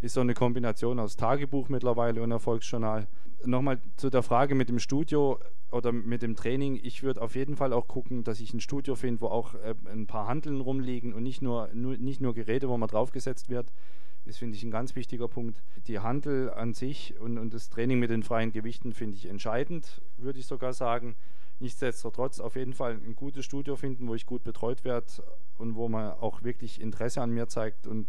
[0.00, 3.06] Ist so eine Kombination aus Tagebuch mittlerweile und Erfolgsjournal.
[3.44, 5.38] Nochmal zu der Frage mit dem Studio
[5.70, 6.80] oder mit dem Training.
[6.82, 9.74] Ich würde auf jeden Fall auch gucken, dass ich ein Studio finde, wo auch äh,
[9.90, 13.70] ein paar Handeln rumliegen und nicht nur, nur, nicht nur Geräte, wo man draufgesetzt wird
[14.24, 15.62] ist, finde ich, ein ganz wichtiger Punkt.
[15.86, 20.02] Die Handel an sich und, und das Training mit den freien Gewichten finde ich entscheidend,
[20.16, 21.16] würde ich sogar sagen.
[21.58, 25.06] Nichtsdestotrotz auf jeden Fall ein gutes Studio finden, wo ich gut betreut werde
[25.58, 27.86] und wo man auch wirklich Interesse an mir zeigt.
[27.86, 28.06] Und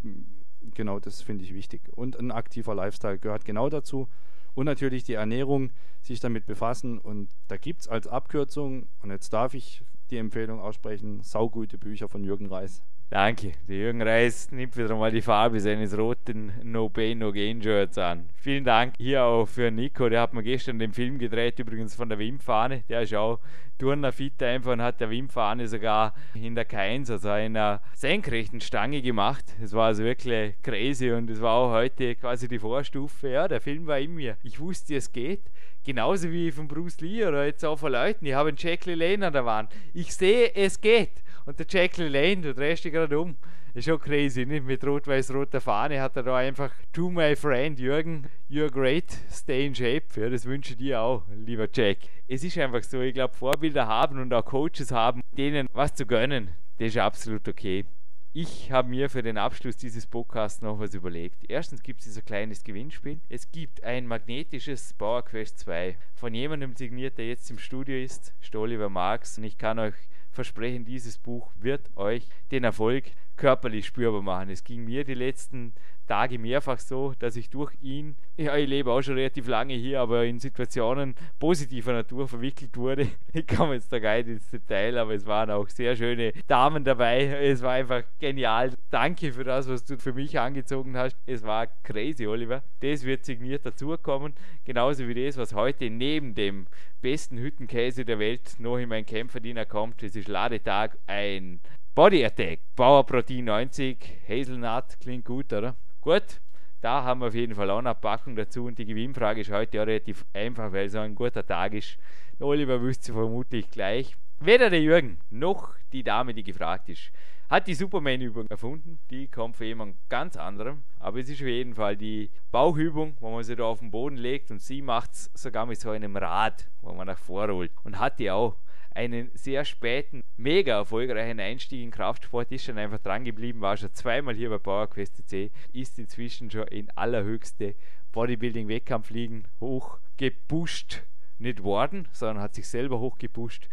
[0.73, 1.81] genau das finde ich wichtig.
[1.95, 4.07] Und ein aktiver Lifestyle gehört genau dazu.
[4.53, 6.97] Und natürlich die Ernährung, sich damit befassen.
[6.97, 12.09] Und da gibt es als Abkürzung, und jetzt darf ich die Empfehlung aussprechen, saugute Bücher
[12.09, 12.81] von Jürgen Reis.
[13.11, 13.51] Danke.
[13.67, 17.97] Der Jürgen Reis nimmt wieder mal die Farbe seines roten No Pain No Gain Shirts
[17.97, 18.29] an.
[18.37, 20.07] Vielen Dank hier auch für Nico.
[20.07, 22.83] Der hat mir gestern den Film gedreht, übrigens von der Wim-Fahne.
[22.87, 23.41] Der ist auch
[23.77, 29.01] Turner fit einfach und hat der Wim-Fahne sogar in der K1, also einer senkrechten Stange
[29.01, 29.43] gemacht.
[29.59, 33.27] Das war also wirklich crazy und das war auch heute quasi die Vorstufe.
[33.27, 34.37] Ja, der Film war in mir.
[34.41, 35.51] Ich wusste, es geht.
[35.83, 38.25] Genauso wie von Bruce Lee oder jetzt auch von Leuten.
[38.25, 39.69] Ich habe einen Jack Lane an der Wand.
[39.93, 41.11] Ich sehe, es geht.
[41.45, 43.35] Und der Jack Lane, du drehst dich gerade um.
[43.73, 44.65] Ist schon crazy, nicht?
[44.65, 49.73] Mit rot-weiß-roter Fahne hat er da einfach To my friend Jürgen, you're great, stay in
[49.73, 50.03] shape.
[50.17, 51.99] Ja, das wünsche ich dir auch, lieber Jack.
[52.27, 56.05] Es ist einfach so, ich glaube, Vorbilder haben und auch Coaches haben, denen was zu
[56.05, 57.85] gönnen, das ist absolut okay.
[58.33, 61.43] Ich habe mir für den Abschluss dieses Podcasts noch was überlegt.
[61.49, 63.19] Erstens gibt es ein kleines Gewinnspiel.
[63.27, 68.33] Es gibt ein magnetisches Power Quest 2 von jemandem signiert, der jetzt im Studio ist,
[68.39, 69.37] Stoliver Marx.
[69.37, 69.95] Und ich kann euch
[70.31, 74.49] versprechen, dieses Buch wird euch den Erfolg körperlich spürbar machen.
[74.49, 75.73] Es ging mir die letzten
[76.11, 80.01] Tage mehrfach so, dass ich durch ihn, ja, ich lebe auch schon relativ lange hier,
[80.01, 83.07] aber in Situationen positiver Natur verwickelt wurde.
[83.33, 86.83] Ich komme jetzt da gar nicht ins Detail, aber es waren auch sehr schöne Damen
[86.83, 87.27] dabei.
[87.27, 88.73] Es war einfach genial.
[88.89, 91.15] Danke für das, was du für mich angezogen hast.
[91.25, 92.61] Es war crazy, Oliver.
[92.81, 94.33] Das wird signiert dazukommen,
[94.65, 96.67] genauso wie das, was heute neben dem
[97.01, 100.03] besten Hüttenkäse der Welt noch in meinen Kämpferdiener kommt.
[100.03, 101.61] Es ist Ladetag ein
[101.95, 103.97] Body Attack, Power Protein 90,
[104.27, 105.73] Hazelnut, klingt gut, oder?
[106.01, 106.41] Gut,
[106.81, 109.79] da haben wir auf jeden Fall auch eine Packung dazu und die Gewinnfrage ist heute
[109.79, 111.95] auch relativ einfach, weil es ein guter Tag ist.
[112.39, 114.15] Der Oliver wüsste vermutlich gleich.
[114.39, 117.11] Weder der Jürgen noch die Dame, die gefragt ist,
[117.51, 118.97] hat die Superman-Übung erfunden.
[119.11, 120.81] Die kommt von jemand ganz anderem.
[120.97, 124.17] Aber es ist auf jeden Fall die Bauchübung, wo man sie da auf den Boden
[124.17, 127.73] legt und sie macht es sogar mit so einem Rad, wo man nach vorrollt.
[127.83, 128.55] Und hat die auch
[128.93, 133.93] einen sehr späten, mega erfolgreichen Einstieg in Kraftsport, ist schon einfach dran geblieben, war schon
[133.93, 137.75] zweimal hier bei PowerQuest C, ist inzwischen schon in allerhöchste
[138.11, 141.03] Bodybuilding-Wettkampfligen hochgepusht,
[141.39, 143.67] nicht worden, sondern hat sich selber hochgepusht.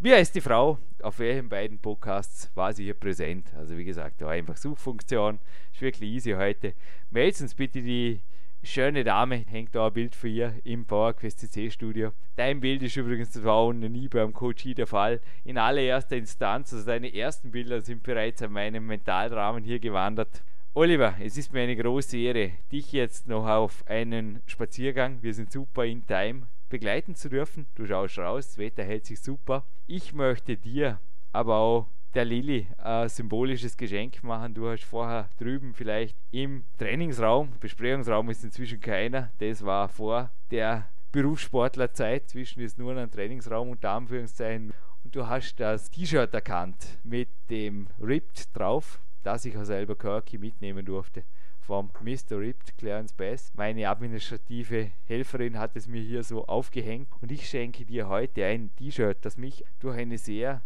[0.00, 0.78] Wie heißt die Frau?
[1.00, 3.54] Auf welchen beiden Podcasts war sie hier präsent?
[3.54, 5.38] Also wie gesagt, da einfach Suchfunktion,
[5.72, 6.74] ist wirklich easy heute.
[7.10, 8.20] Meldet uns bitte die
[8.62, 12.12] schöne Dame, hängt da ein Bild für ihr im PowerQuest CC Studio.
[12.36, 15.20] Dein Bild ist übrigens, das war auch nie beim Coach der Fall.
[15.44, 20.42] In allererster Instanz, also deine ersten Bilder sind bereits an meinem Mentalrahmen hier gewandert.
[20.74, 25.52] Oliver, es ist mir eine große Ehre, dich jetzt noch auf einen Spaziergang, wir sind
[25.52, 27.66] super in Time, begleiten zu dürfen.
[27.74, 29.66] Du schaust raus, das Wetter hält sich super.
[29.86, 30.98] Ich möchte dir
[31.32, 34.54] aber auch der Lilly ein symbolisches Geschenk machen.
[34.54, 40.88] Du hast vorher drüben vielleicht im Trainingsraum, Besprechungsraum ist inzwischen keiner, das war vor der
[41.12, 44.72] Berufssportlerzeit, zwischen ist nur ein Trainingsraum unter Anführungszeichen
[45.04, 50.84] und du hast das T-Shirt erkannt mit dem Ripped drauf, das ich selber Kirky mitnehmen
[50.84, 51.24] durfte
[51.62, 52.38] vom Mr.
[52.38, 53.52] Ripped Clarence Bass.
[53.54, 58.74] Meine administrative Helferin hat es mir hier so aufgehängt und ich schenke dir heute ein
[58.76, 60.62] T-Shirt, das mich durch eine sehr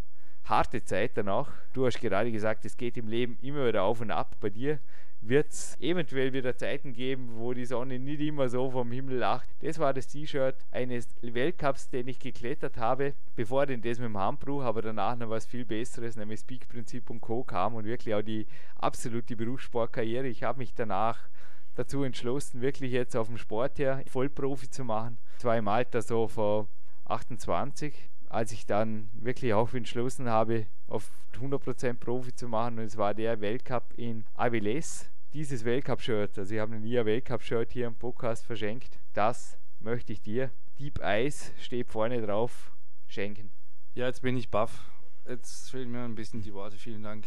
[0.48, 4.10] harte Zeit danach, du hast gerade gesagt, es geht im Leben immer wieder auf und
[4.10, 4.36] ab.
[4.40, 4.78] Bei dir
[5.20, 9.48] wird es eventuell wieder Zeiten geben, wo die Sonne nicht immer so vom Himmel lacht.
[9.60, 14.18] Das war das T-Shirt eines Weltcups, den ich geklettert habe, bevor denn das mit dem
[14.18, 17.42] Handbruch, aber danach noch was viel Besseres, nämlich Speak Prinzip und Co.
[17.42, 20.28] kam und wirklich auch die absolute Berufssportkarriere.
[20.28, 21.18] Ich habe mich danach
[21.74, 25.18] dazu entschlossen, wirklich jetzt auf dem Sport her Vollprofi zu machen.
[25.38, 26.68] Zwar im Alter so vor
[27.06, 27.94] 28,
[28.36, 31.10] als ich dann wirklich auch entschlossen habe, auf
[31.40, 32.78] 100% Profi zu machen.
[32.78, 37.72] Und es war der Weltcup in Avilés dieses Weltcup-Shirt, also ich habe nie ein Weltcup-Shirt
[37.72, 42.72] hier im Podcast verschenkt, das möchte ich dir, Deep Ice steht vorne drauf,
[43.06, 43.50] schenken.
[43.94, 44.90] Ja, jetzt bin ich baff.
[45.26, 46.76] Jetzt fehlen mir ein bisschen die Worte.
[46.76, 47.26] Vielen Dank.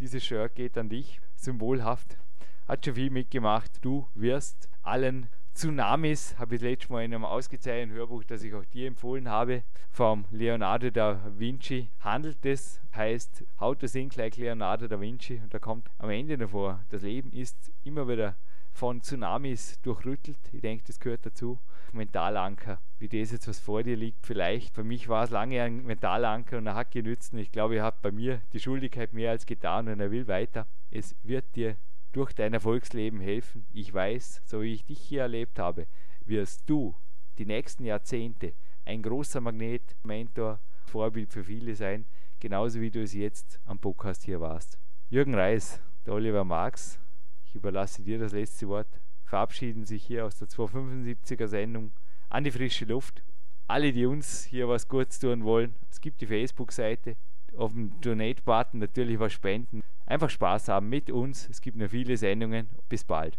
[0.00, 2.18] Dieses Shirt geht an dich, symbolhaft.
[2.66, 3.84] Hat schon viel mitgemacht.
[3.84, 8.64] Du wirst allen Tsunamis, habe ich letztes Mal in einem ausgezeichneten Hörbuch, das ich auch
[8.66, 14.86] dir empfohlen habe, vom Leonardo da Vinci handelt es, heißt How to Think Like Leonardo
[14.86, 18.36] da Vinci und da kommt am Ende davor, das Leben ist immer wieder
[18.70, 20.38] von Tsunamis durchrüttelt.
[20.52, 21.58] Ich denke, das gehört dazu.
[21.92, 24.74] Mentalanker, wie das jetzt, was vor dir liegt, vielleicht.
[24.74, 27.32] Für mich war es lange ein Mentalanker und er hat genützt.
[27.32, 30.28] Und ich glaube, er hat bei mir die Schuldigkeit mehr als getan und er will
[30.28, 30.66] weiter.
[30.90, 31.76] Es wird dir
[32.16, 33.66] durch dein Erfolgsleben helfen.
[33.74, 35.86] Ich weiß, so wie ich dich hier erlebt habe,
[36.24, 36.94] wirst du
[37.36, 38.54] die nächsten Jahrzehnte
[38.86, 42.06] ein großer Magnet, Mentor, Vorbild für viele sein,
[42.40, 44.78] genauso wie du es jetzt am Podcast hier warst.
[45.10, 46.98] Jürgen Reis, der Oliver Marx,
[47.44, 51.92] ich überlasse dir das letzte Wort, verabschieden sich hier aus der 275er Sendung
[52.30, 53.22] an die frische Luft.
[53.66, 57.16] Alle, die uns hier was Gutes tun wollen, es gibt die Facebook-Seite,
[57.56, 59.82] auf dem Donate-Button natürlich was spenden.
[60.06, 61.48] Einfach Spaß haben mit uns.
[61.48, 62.68] Es gibt noch viele Sendungen.
[62.88, 63.38] Bis bald.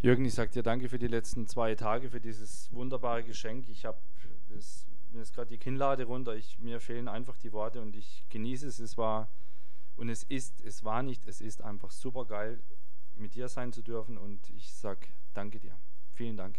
[0.00, 3.68] Jürgen, ich sage dir danke für die letzten zwei Tage, für dieses wunderbare Geschenk.
[3.68, 3.98] Ich habe
[5.12, 6.34] mir ist gerade die Kinnlade runter.
[6.34, 8.78] Ich, mir fehlen einfach die Worte und ich genieße es.
[8.78, 9.28] Es war
[9.96, 12.58] und es ist, es war nicht, es ist einfach super geil,
[13.16, 15.76] mit dir sein zu dürfen und ich sage danke dir.
[16.14, 16.58] Vielen Dank.